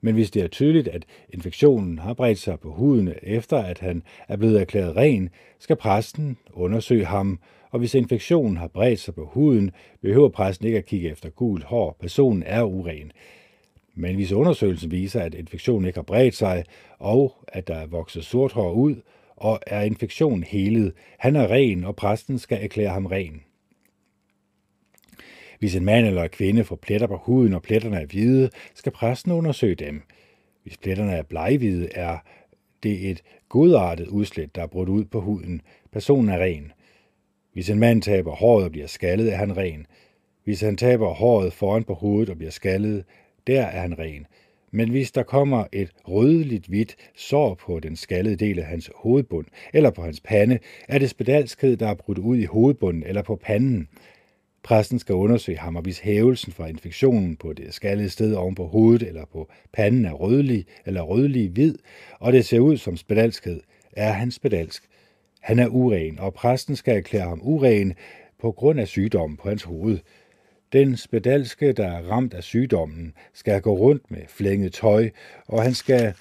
[0.00, 4.02] Men hvis det er tydeligt, at infektionen har bredt sig på huden efter, at han
[4.28, 9.24] er blevet erklæret ren, skal præsten undersøge ham, og hvis infektionen har bredt sig på
[9.32, 9.70] huden,
[10.02, 11.96] behøver præsten ikke at kigge efter gult hår.
[12.00, 13.12] Personen er uren.
[13.98, 16.64] Men hvis undersøgelsen viser, at infektionen ikke har bredt sig,
[16.98, 18.96] og at der er vokset sort hår ud,
[19.36, 23.42] og er infektionen helet, han er ren, og præsten skal erklære ham ren.
[25.58, 28.92] Hvis en mand eller en kvinde får pletter på huden, og pletterne er hvide, skal
[28.92, 30.02] præsten undersøge dem.
[30.62, 32.18] Hvis pletterne er bleghvide, er
[32.82, 35.60] det et godartet udslæt, der er brudt ud på huden.
[35.92, 36.72] Personen er ren.
[37.52, 39.86] Hvis en mand taber håret og bliver skaldet, er han ren.
[40.44, 43.04] Hvis han taber håret foran på hovedet og bliver skaldet,
[43.48, 44.26] der er han ren.
[44.70, 49.46] Men hvis der kommer et rødligt hvidt sår på den skaldede del af hans hovedbund,
[49.74, 53.36] eller på hans pande, er det spedalskhed, der er brudt ud i hovedbunden eller på
[53.36, 53.88] panden.
[54.62, 58.66] Præsten skal undersøge ham, og hvis hævelsen fra infektionen på det skaldede sted oven på
[58.66, 61.74] hovedet eller på panden er rødlig eller rødlig hvid,
[62.20, 63.60] og det ser ud som spedalskhed,
[63.92, 64.84] er han spedalsk.
[65.40, 67.94] Han er uren, og præsten skal erklære ham uren
[68.40, 69.98] på grund af sygdommen på hans hoved.
[70.72, 75.10] Den spedalske, der er ramt af sygdommen, skal gå rundt med flænget tøj,
[75.46, 76.14] og han skal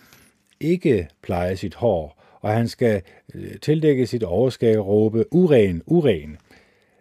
[0.60, 3.02] ikke pleje sit hår, og han skal
[3.36, 6.38] øh, tildække sit overskæg og råbe uren, uren.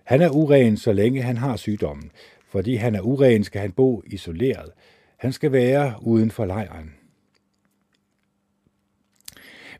[0.04, 2.10] Han er uren, så længe han har sygdommen.
[2.48, 4.70] Fordi han er uren, skal han bo isoleret.
[5.16, 6.94] Han skal være uden for lejren.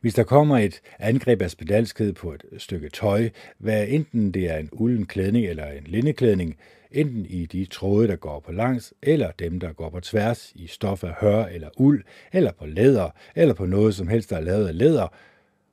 [0.01, 4.57] Hvis der kommer et angreb af spedalskhed på et stykke tøj, hvad enten det er
[4.57, 6.57] en ulden klædning eller en lindeklædning,
[6.91, 10.67] enten i de tråde, der går på langs, eller dem, der går på tværs i
[10.67, 14.41] stof af hør eller uld, eller på læder, eller på noget som helst, der er
[14.41, 15.07] lavet af læder,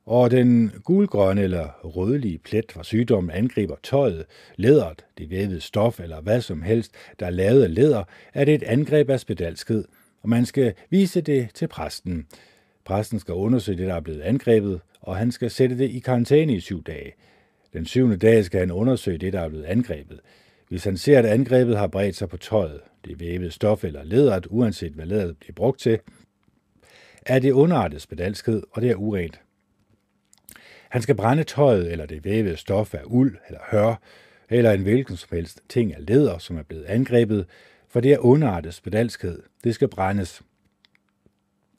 [0.05, 6.21] og den gulgrønne eller rødlige plet fra sygdommen angriber tøjet, læderet, det vævede stof eller
[6.21, 8.03] hvad som helst, der er lavet af læder,
[8.33, 9.85] er det et angreb af spedalskhed,
[10.21, 12.27] og man skal vise det til præsten.
[12.85, 16.55] Præsten skal undersøge det, der er blevet angrebet, og han skal sætte det i karantæne
[16.55, 17.13] i syv dage.
[17.73, 20.19] Den syvende dag skal han undersøge det, der er blevet angrebet.
[20.69, 24.47] Hvis han ser, at angrebet har bredt sig på tøjet, det vævede stof eller læderet,
[24.49, 25.99] uanset hvad læderet bliver brugt til,
[27.25, 29.41] er det underartet spedalskhed, og det er urent.
[30.89, 33.95] Han skal brænde tøjet eller det vævede stof af uld eller hør,
[34.49, 37.45] eller en hvilken som helst ting af læder, som er blevet angrebet,
[37.87, 39.43] for det er underartet spedalskhed.
[39.63, 40.41] Det skal brændes.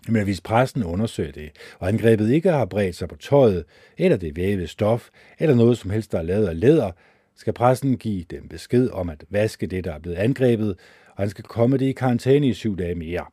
[0.09, 3.65] Men hvis præsten undersøger det, og angrebet ikke har bredt sig på tøjet,
[3.99, 5.09] eller det vævede stof,
[5.39, 6.91] eller noget som helst, der er lavet af læder,
[7.37, 10.71] skal præsten give dem besked om at vaske det, der er blevet angrebet,
[11.09, 13.25] og han skal komme det i karantæne i syv dage mere.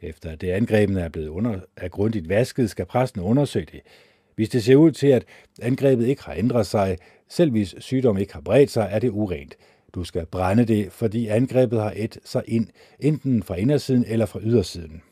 [0.00, 3.80] Efter at det angrebene er blevet under, er grundigt vasket, skal præsten undersøge det.
[4.34, 5.24] Hvis det ser ud til, at
[5.62, 6.98] angrebet ikke har ændret sig,
[7.28, 9.56] selv hvis sygdommen ikke har bredt sig, er det urent.
[9.94, 12.66] Du skal brænde det, fordi angrebet har et sig ind,
[13.00, 15.02] enten fra indersiden eller fra ydersiden.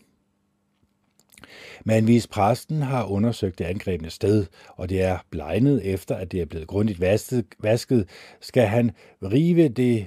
[1.85, 6.41] Men hvis præsten har undersøgt det angrebne sted, og det er blegnet efter, at det
[6.41, 7.01] er blevet grundigt
[7.63, 8.09] vasket,
[8.41, 8.91] skal han
[9.23, 10.07] rive det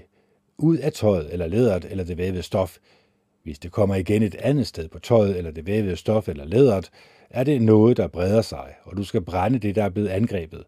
[0.57, 2.77] ud af tøjet eller læderet eller det vævede stof.
[3.43, 6.89] Hvis det kommer igen et andet sted på tøjet eller det vævede stof eller læderet,
[7.29, 10.63] er det noget, der breder sig, og du skal brænde det, der er blevet angrebet.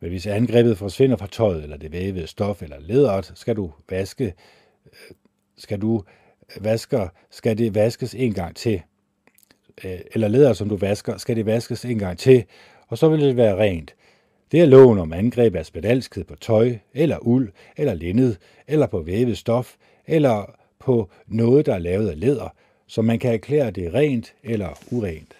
[0.00, 4.24] Men hvis angrebet forsvinder fra tøjet eller det vævede stof eller læderet, skal du vaske,
[4.24, 5.16] øh,
[5.56, 6.04] skal du
[6.56, 8.82] øh, vasker, skal det vaskes en gang til.
[9.84, 12.44] Øh, eller læder, som du vasker, skal det vaskes en gang til,
[12.88, 13.94] og så vil det være rent.
[14.52, 19.00] Det er loven om angreb af spedalskhed på tøj, eller uld, eller linned, eller på
[19.00, 19.76] vævet stof,
[20.06, 22.48] eller på noget, der er lavet af læder,
[22.86, 25.36] så man kan erklære det rent eller urent.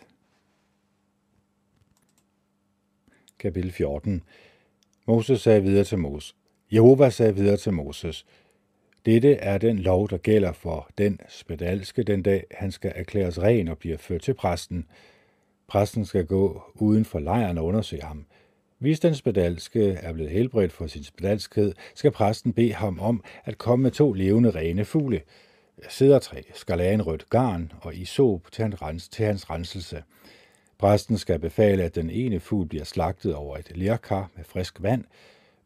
[3.39, 4.23] Kapitel 14
[5.07, 6.35] Moses sagde videre til Moses.
[6.73, 8.27] Jehova sagde videre til Moses.
[9.07, 13.69] Dette er den lov, der gælder for den spedalske den dag, han skal erklæres ren
[13.69, 14.87] og bliver ført til præsten.
[15.69, 18.27] Præsten skal gå uden for lejren og undersøge ham.
[18.79, 23.59] Hvis den spedalske er blevet helbredt for sin spedalskhed, skal præsten bede ham om at
[23.59, 25.21] komme med to levende rene fugle,
[25.89, 30.03] sædertræ, rødt garn og isop til, hans, til hans renselse.
[30.79, 35.05] Præsten skal befale, at den ene fugl bliver slagtet over et lerkar med frisk vand,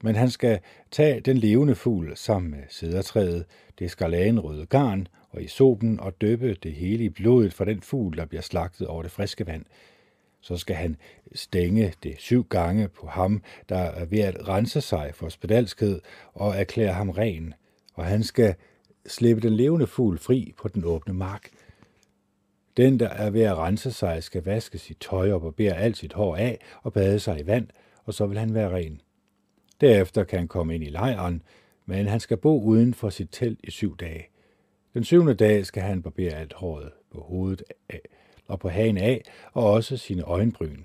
[0.05, 3.45] men han skal tage den levende fugl sammen med sædertræet,
[3.79, 8.17] det skarlagenrøde garn og i sopen og døbe det hele i blodet fra den fugl,
[8.17, 9.65] der bliver slagtet over det friske vand.
[10.41, 10.97] Så skal han
[11.35, 16.01] stænge det syv gange på ham, der er ved at rense sig for spedalskhed
[16.35, 17.55] og erklære ham ren,
[17.95, 18.55] og han skal
[19.07, 21.49] slippe den levende fugl fri på den åbne mark.
[22.77, 26.13] Den, der er ved at rense sig, skal vaske sit tøj og barbere alt sit
[26.13, 27.69] hår af og bade sig i vand,
[28.05, 29.01] og så vil han være ren.
[29.81, 31.43] Derefter kan han komme ind i lejren,
[31.87, 34.27] men han skal bo uden for sit telt i syv dage.
[34.95, 38.01] Den syvende dag skal han barbere alt håret på hovedet af,
[38.47, 39.23] og på hagen af,
[39.53, 40.85] og også sine øjenbryn.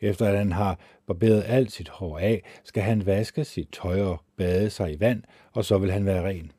[0.00, 4.20] Efter at han har barberet alt sit hår af, skal han vaske sit tøj og
[4.36, 5.22] bade sig i vand,
[5.52, 6.52] og så vil han være ren.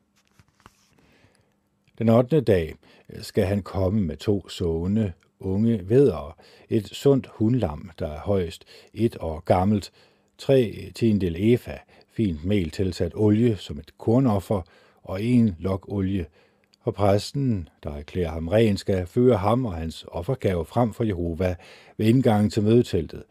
[1.98, 2.40] Den 8.
[2.40, 2.74] dag
[3.20, 6.32] skal han komme med to sående unge vedere,
[6.68, 8.64] et sundt hundlam, der er højst
[8.94, 9.92] et år gammelt,
[10.38, 11.78] 3 tiendel efa,
[12.12, 14.62] fint mel tilsat olie som et kornoffer,
[15.02, 16.26] og en lok olie.
[16.80, 21.54] Og præsten, der erklærer ham ren, skal føre ham og hans offergave frem for Jehova
[21.96, 23.22] ved indgangen til mødeteltet.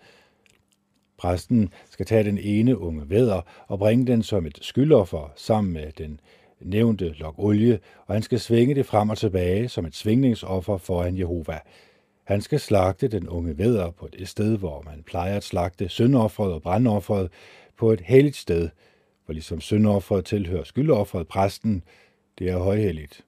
[1.17, 5.91] Præsten skal tage den ene unge væder og bringe den som et skyldoffer sammen med
[5.91, 6.19] den
[6.61, 11.17] nævnte lok olie, og han skal svinge det frem og tilbage som et svingningsoffer foran
[11.17, 11.59] Jehova.
[12.31, 16.53] Han skal slagte den unge vædder på det sted, hvor man plejer at slagte syndofferet
[16.53, 17.31] og brandofferet
[17.77, 18.69] på et helligt sted,
[19.25, 21.83] for ligesom syndofferet tilhører skyldofferet præsten,
[22.39, 23.25] det er højhelligt.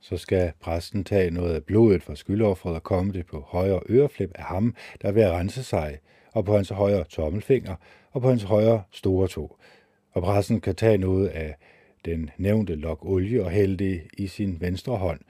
[0.00, 4.30] Så skal præsten tage noget af blodet fra skyldofferet og komme det på højre øreflip
[4.34, 5.98] af ham, der er ved at rense sig,
[6.32, 7.74] og på hans højre tommelfinger,
[8.10, 9.58] og på hans højre store tog.
[10.12, 11.56] Og præsten kan tage noget af
[12.04, 15.20] den nævnte lok olie og hælde det i sin venstre hånd.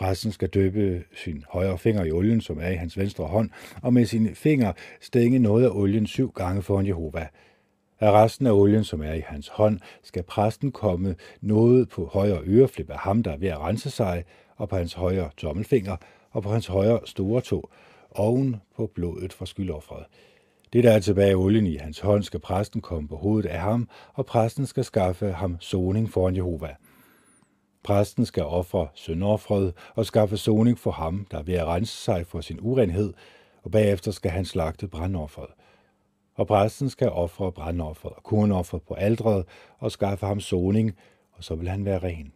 [0.00, 3.50] Præsten skal døbe sin højre finger i olien, som er i hans venstre hånd,
[3.82, 7.26] og med sin finger stænge noget af olien syv gange foran Jehova.
[8.00, 12.40] Af resten af olien, som er i hans hånd, skal præsten komme noget på højre
[12.46, 14.24] øreflip af ham, der er ved at rense sig,
[14.56, 15.96] og på hans højre tommelfinger,
[16.30, 17.70] og på hans højre store tog,
[18.10, 20.04] oven på blodet fra skyldofferet.
[20.72, 23.60] Det, der er tilbage af olien i hans hånd, skal præsten komme på hovedet af
[23.60, 26.74] ham, og præsten skal skaffe ham soning foran Jehova.
[27.82, 32.26] Præsten skal ofre syndoffret og skaffe soning for ham, der er ved at rense sig
[32.26, 33.12] for sin urenhed,
[33.62, 35.50] og bagefter skal han slagte brandofferet.
[36.34, 39.44] Og præsten skal ofre brandofferet og kornofferet på aldret
[39.78, 40.96] og skaffe ham soning,
[41.32, 42.32] og så vil han være ren.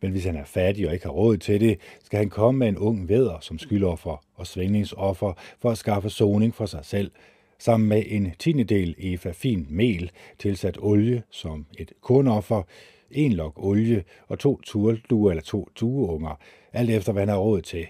[0.00, 2.68] Men hvis han er fattig og ikke har råd til det, skal han komme med
[2.68, 7.10] en ung veder som skyldoffer og svingningsoffer for at skaffe soning for sig selv,
[7.58, 12.62] sammen med en tiendedel efa fin mel tilsat olie som et kornoffer,
[13.10, 16.38] en lok olie og to turduer eller to dueunger,
[16.72, 17.86] alt efter hvad han har råd til.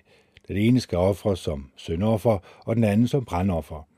[0.49, 3.89] Den ene skal ofres som syndoffer, og den anden som brandoffer.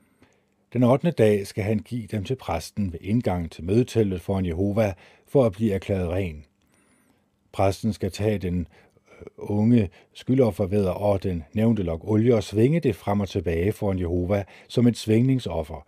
[0.73, 1.11] Den 8.
[1.11, 4.93] dag skal han give dem til præsten ved indgangen til mødeteltet foran Jehova,
[5.27, 6.45] for at blive erklæret ren.
[7.51, 8.67] Præsten skal tage den
[9.19, 13.99] øh, unge skyldofferveder og den nævnte lok olie og svinge det frem og tilbage foran
[13.99, 15.85] Jehova som et svingningsoffer.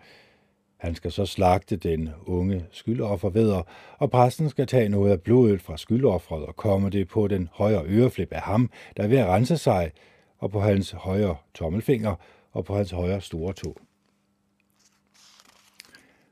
[0.86, 3.64] Han skal så slagte den unge skyldofferveder,
[3.98, 7.86] og præsten skal tage noget af blodet fra skyldofferet og komme det på den højre
[7.86, 9.92] øreflip af ham, der er ved at rense sig,
[10.38, 12.16] og på hans højre tommelfinger
[12.52, 13.78] og på hans højre store tog.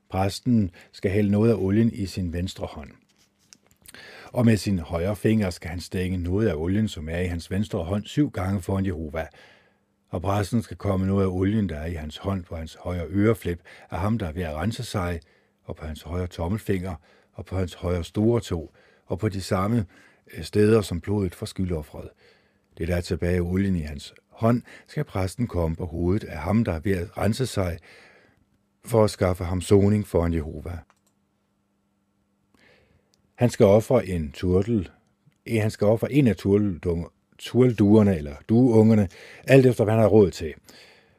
[0.10, 2.92] Præsten skal hælde noget af olien i sin venstre hånd.
[4.34, 7.52] Og med sin højre finger skal han stænge noget af olien, som er i hans
[7.52, 9.28] venstre hånd, syv gange foran Jehova.
[10.14, 13.06] Og præsten skal komme noget af olien, der er i hans hånd på hans højre
[13.10, 13.62] øreflip,
[13.92, 15.20] af ham, der er ved at rense sig,
[15.64, 16.96] og på hans højre tommelfinger,
[17.34, 18.74] og på hans højre store tog,
[19.06, 19.86] og på de samme
[20.34, 22.10] øh, steder som blodet for skyldoffret.
[22.78, 26.38] Det, der er tilbage af olien i hans hånd, skal præsten komme på hovedet af
[26.38, 27.80] ham, der er ved at rense sig,
[28.86, 30.78] for at skaffe ham soning foran Jehova.
[33.36, 34.90] Han skal ofre en turtel,
[35.46, 36.36] eh, han skal ofre en af
[37.40, 39.08] turtelduerne eller dueungerne,
[39.48, 40.54] alt efter hvad han har råd til,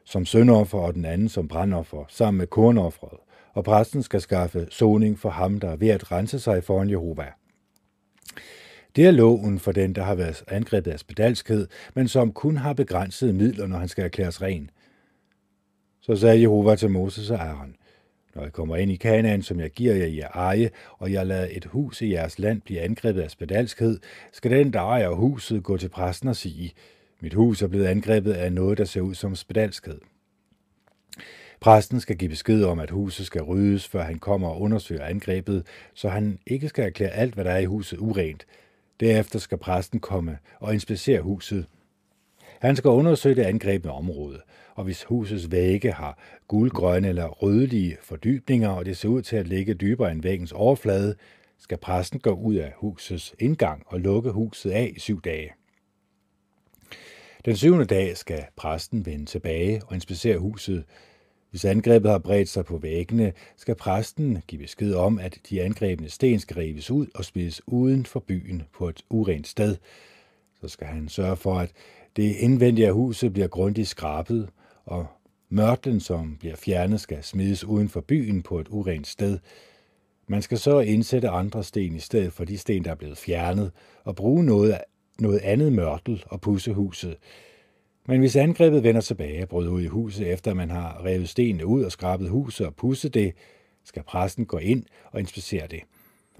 [0.05, 3.19] som søndoffer og den anden som brandoffer, sammen med kornofferet,
[3.53, 7.25] og præsten skal skaffe soning for ham, der er ved at rense sig foran Jehova.
[8.95, 12.73] Det er loven for den, der har været angrebet af spedalskhed, men som kun har
[12.73, 14.69] begrænsede midler, når han skal erklæres ren.
[16.01, 17.75] Så sagde Jehova til Moses og Aaron,
[18.35, 21.47] når jeg kommer ind i Kanaan, som jeg giver jer i eje, og jeg lader
[21.51, 23.99] et hus i jeres land blive angrebet af spedalskhed,
[24.31, 26.73] skal den, der ejer huset, gå til præsten og sige,
[27.21, 29.99] mit hus er blevet angrebet af noget, der ser ud som spedalskhed.
[31.59, 35.65] Præsten skal give besked om, at huset skal ryddes, før han kommer og undersøger angrebet,
[35.93, 38.45] så han ikke skal erklære alt, hvad der er i huset urent.
[38.99, 41.65] Derefter skal præsten komme og inspicere huset.
[42.59, 44.41] Han skal undersøge det angrebne område,
[44.75, 49.47] og hvis husets vægge har guldgrønne eller rødlige fordybninger, og det ser ud til at
[49.47, 51.15] ligge dybere end væggens overflade,
[51.57, 55.53] skal præsten gå ud af husets indgang og lukke huset af i syv dage.
[57.45, 60.83] Den syvende dag skal præsten vende tilbage og inspicere huset.
[61.49, 66.09] Hvis angrebet har bredt sig på væggene, skal præsten give besked om, at de angrebne
[66.09, 69.77] sten skal rives ud og smides uden for byen på et urent sted.
[70.61, 71.71] Så skal han sørge for, at
[72.15, 74.49] det indvendige af huset bliver grundigt skrabet,
[74.85, 75.07] og
[75.49, 79.39] mørtlen, som bliver fjernet, skal smides uden for byen på et urent sted.
[80.27, 83.71] Man skal så indsætte andre sten i stedet for de sten, der er blevet fjernet,
[84.03, 84.77] og bruge noget,
[85.19, 87.17] noget andet mørtel og pusse huset.
[88.07, 91.65] Men hvis angrebet vender tilbage og bryder ud i huset, efter man har revet stenene
[91.65, 93.33] ud og skrabet huset og pusset det,
[93.83, 95.79] skal præsten gå ind og inspicere det.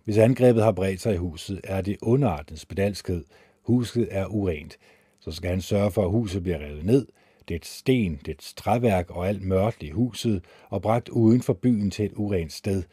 [0.04, 3.24] Hvis angrebet har bredt sig i huset, er det underartens spedalskhed.
[3.62, 4.78] Huset er urent.
[5.20, 7.08] Så skal han sørge for, at huset bliver revet ned,
[7.50, 12.06] det sten, det træværk og alt mørkt i huset, og bragt uden for byen til
[12.06, 12.84] et urent sted.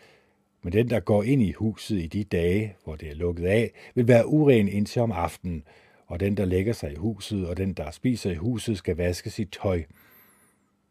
[0.62, 3.72] Men den, der går ind i huset i de dage, hvor det er lukket af,
[3.94, 5.64] vil være uren indtil om aftenen,
[6.06, 9.30] og den, der lægger sig i huset, og den, der spiser i huset, skal vaske
[9.30, 9.82] sit tøj.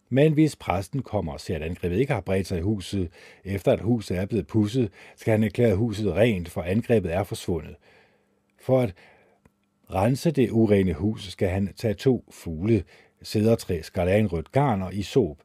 [0.10, 3.10] Men hvis præsten kommer og ser, at angrebet ikke har bredt sig i huset,
[3.44, 7.76] efter at huset er blevet pusset, skal han erklære huset rent, for angrebet er forsvundet.
[8.62, 8.94] For at
[9.94, 12.84] rense det urene hus, skal han tage to fugle,
[13.24, 15.38] sædertræ, skarlagenrødt garn og isop.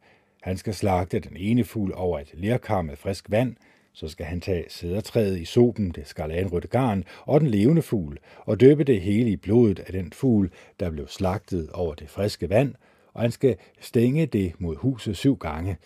[0.43, 3.57] Han skal slagte den ene fugl over et lerkar med frisk vand,
[3.93, 8.61] så skal han tage sædertræet i sopen, det skarlagenrødte garn og den levende fugl, og
[8.61, 10.51] døbe det hele i blodet af den fugl,
[10.81, 12.75] der blev slagtet over det friske vand,
[13.13, 15.77] og han skal stænge det mod huset syv gange,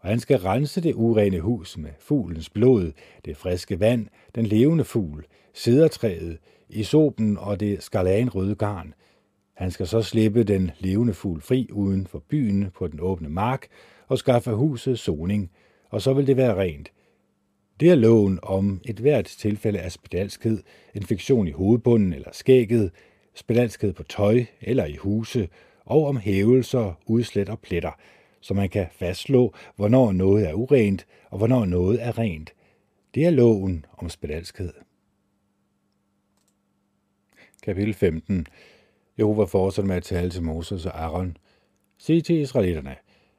[0.00, 2.92] og han skal rense det urene hus med fuglens blod,
[3.24, 6.38] det friske vand, den levende fugl, sædertræet,
[6.68, 8.94] isopen og det skarlagenrøde garn,
[9.62, 13.66] han skal så slippe den levende fugl fri uden for byen på den åbne mark
[14.08, 15.50] og skaffe huset soning,
[15.90, 16.92] og så vil det være rent.
[17.80, 20.62] Det er loven om et hvert tilfælde af spedalskhed,
[20.94, 22.90] infektion i hovedbunden eller skægget,
[23.34, 25.48] spedalskhed på tøj eller i huse,
[25.84, 28.00] og om hævelser, udslet og pletter,
[28.40, 32.52] så man kan fastslå, hvornår noget er urent og hvornår noget er rent.
[33.14, 34.72] Det er loven om spedalskhed.
[37.62, 38.46] Kapitel 15
[39.18, 41.36] Jehova fortsatte med at tale til Moses og Aaron.
[41.98, 42.96] Sig til israelitterne,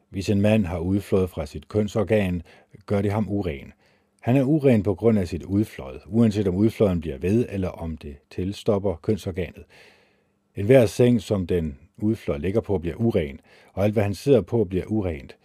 [0.09, 2.41] hvis en mand har udflået fra sit kønsorgan,
[2.85, 3.73] gør det ham uren.
[4.21, 7.97] Han er uren på grund af sit udflod, uanset om udflåden bliver ved, eller om
[7.97, 9.63] det tilstopper kønsorganet.
[10.55, 13.39] En hver seng, som den udflod ligger på, bliver uren,
[13.73, 15.37] og alt, hvad han sidder på, bliver urent.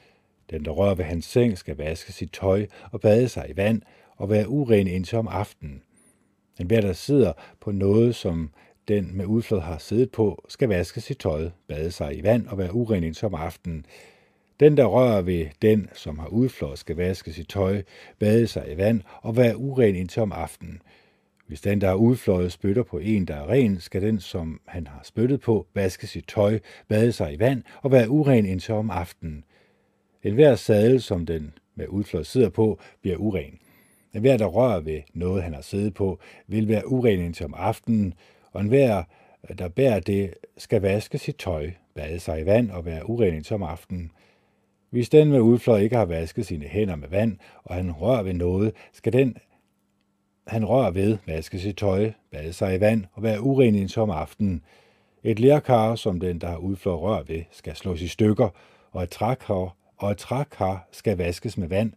[0.51, 3.83] Den, der rører ved hans seng, skal vaske sit tøj og bade sig i vand
[4.17, 5.83] og være uren indtil om aftenen.
[6.61, 8.51] En hver, der sidder på noget, som
[8.89, 12.59] den med udflod har siddet på, skal vaske sit tøj, bade sig i vand og
[12.59, 13.87] være uren som aftenen.
[14.61, 17.83] Den, der rører ved den, som har udflod, skal vaske sit tøj,
[18.19, 20.83] bade sig i vand og være uren indtil om aftenen.
[21.47, 24.87] Hvis den, der har udfløjet, spytter på en, der er ren, skal den, som han
[24.87, 26.59] har spyttet på, vaske sit tøj,
[26.89, 29.45] bade sig i vand og være uren indtil om aftenen.
[30.23, 33.59] En hver sadel, som den med udfløjet sidder på, bliver uren.
[34.15, 37.55] En hver, der rører ved noget, han har siddet på, vil være uren indtil om
[37.57, 38.15] aftenen,
[38.53, 39.03] og enhver,
[39.59, 43.55] der bærer det, skal vaske sit tøj, bade sig i vand og være uren indtil
[43.55, 44.11] om aftenen.
[44.91, 48.35] Hvis den med udfløj ikke har vasket sine hænder med vand, og han rører ved
[48.35, 49.37] noget, skal den,
[50.47, 54.11] han rører ved, vaske sit tøj, bade sig i vand og være uren indtil om
[54.11, 54.63] aftenen.
[55.23, 58.49] Et lærkar, som den, der har udfløj rør ved, skal slås i stykker,
[58.91, 61.93] og et trækar, og et trækar skal vaskes med vand.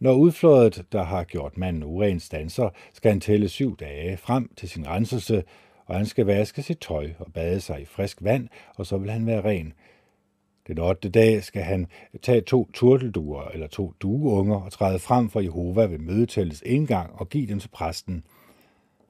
[0.00, 4.68] Når udflådet, der har gjort manden uren stanser, skal han tælle syv dage frem til
[4.68, 5.44] sin renselse,
[5.86, 9.10] og han skal vaske sit tøj og bade sig i frisk vand, og så vil
[9.10, 9.72] han være ren.
[10.66, 11.08] Den 8.
[11.08, 11.86] dag skal han
[12.22, 17.28] tage to turtelduer eller to dueunger og træde frem for Jehova ved mødetællets indgang og
[17.28, 18.24] give dem til præsten.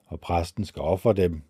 [0.06, 1.42] Og præsten skal ofre dem,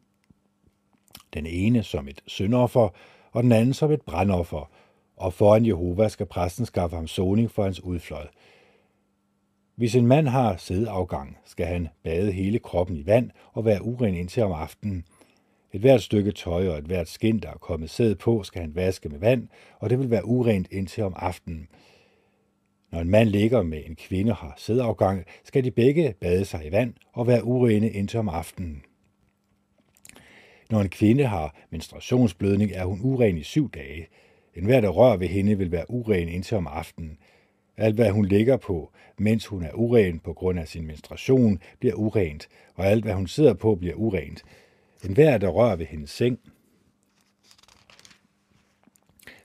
[1.34, 2.88] den ene som et syndoffer,
[3.32, 4.70] og den anden som et brandoffer,
[5.16, 8.26] og foran Jehova skal præsten skaffe ham soning for hans udfløj.
[9.76, 14.14] Hvis en mand har sædafgang, skal han bade hele kroppen i vand og være uren
[14.14, 15.04] indtil om aftenen–
[15.76, 18.74] et hvert stykke tøj og et hvert skin, der er kommet sæd på, skal han
[18.74, 19.48] vaske med vand,
[19.78, 21.68] og det vil være urent indtil om aftenen.
[22.92, 26.72] Når en mand ligger med en kvinde har sædafgang, skal de begge bade sig i
[26.72, 28.82] vand og være urene indtil om aftenen.
[30.70, 34.06] Når en kvinde har menstruationsblødning, er hun uren i syv dage.
[34.54, 37.18] En hver, der rører ved hende, vil være uren indtil om aftenen.
[37.76, 41.94] Alt, hvad hun ligger på, mens hun er uren på grund af sin menstruation, bliver
[41.94, 44.42] urent, og alt, hvad hun sidder på, bliver urent.
[45.04, 46.38] En hver, der rører ved hendes seng,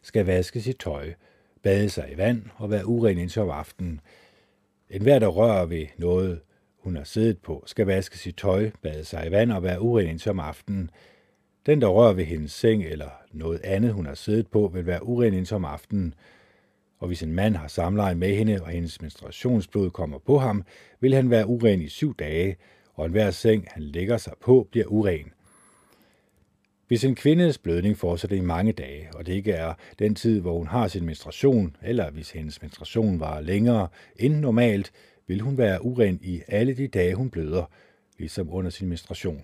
[0.01, 1.13] skal vaske sit tøj,
[1.63, 4.01] bade sig i vand og være uren indtil om aftenen.
[4.89, 6.41] En hver, der rører ved noget,
[6.77, 10.07] hun har siddet på, skal vaske sit tøj, bade sig i vand og være uren
[10.07, 10.89] indtil om aftenen.
[11.65, 15.05] Den, der rører ved hendes seng eller noget andet, hun har siddet på, vil være
[15.05, 16.13] uren indtil om aftenen.
[17.01, 20.63] Og hvis en mand har samleje med hende, og hendes menstruationsblod kommer på ham,
[20.99, 22.55] vil han være uren i syv dage,
[22.93, 25.31] og enhver seng, han lægger sig på, bliver uren.
[26.87, 30.57] Hvis en kvindes blødning fortsætter i mange dage, og det ikke er den tid, hvor
[30.57, 34.91] hun har sin menstruation, eller hvis hendes menstruation var længere end normalt,
[35.27, 37.63] vil hun være uren i alle de dage, hun bløder,
[38.17, 39.41] ligesom under sin menstruation.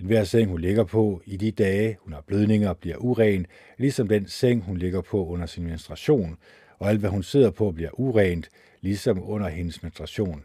[0.00, 3.46] En hver seng, hun ligger på i de dage, hun har blødninger, bliver uren,
[3.78, 6.36] ligesom den seng, hun ligger på under sin menstruation,
[6.78, 8.48] og alt, hvad hun sidder på, bliver urent,
[8.80, 10.44] ligesom under hendes menstruation.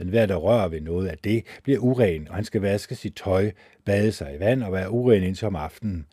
[0.00, 3.14] En hver, der rører ved noget af det, bliver uren, og han skal vaske sit
[3.14, 3.50] tøj,
[3.84, 6.06] bade sig i vand og være uren indtil om aftenen.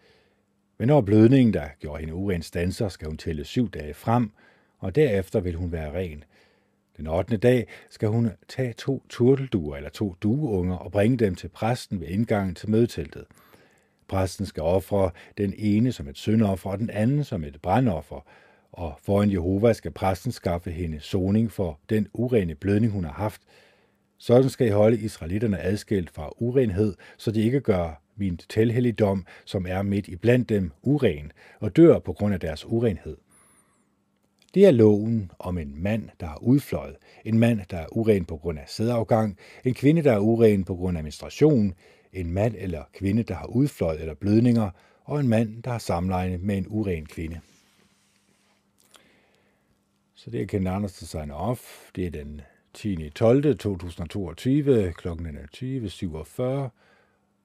[0.78, 4.32] Men når blødningen, der gjorde hende uren, stanser, skal hun tælle syv dage frem,
[4.78, 6.24] og derefter vil hun være ren.
[7.00, 7.38] Den 8.
[7.38, 12.08] dag skal hun tage to turtelduer eller to dueunger og bringe dem til præsten ved
[12.08, 13.26] indgangen til mødeteltet.
[14.08, 18.26] Præsten skal ofre den ene som et syndoffer og den anden som et brandoffer,
[18.72, 23.42] og foran Jehova skal præsten skaffe hende soning for den urene blødning, hun har haft,
[24.18, 29.66] sådan skal I holde israelitterne adskilt fra urenhed, så de ikke gør min tilhelligdom, som
[29.70, 33.18] er midt i blandt dem, uren, og dør på grund af deres urenhed.
[34.54, 36.96] Det er loven om en mand, der har udfløjet,
[37.26, 40.76] en mand, der er uren på grund af sædafgang, en kvinde, der er uren på
[40.76, 41.74] grund af menstruation,
[42.14, 44.72] en mand eller kvinde, der har udfløjet eller blødninger,
[45.04, 47.40] og en mand, der har samleje med en uren kvinde.
[50.16, 51.92] Så det er Ken Anders, sign off.
[51.96, 52.42] Det er den
[52.74, 53.10] 10.
[53.10, 53.58] 12.
[53.58, 56.70] 2022, klokken er 20.47,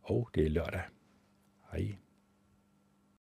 [0.03, 0.83] og det er lørdag.
[1.73, 2.04] Hej.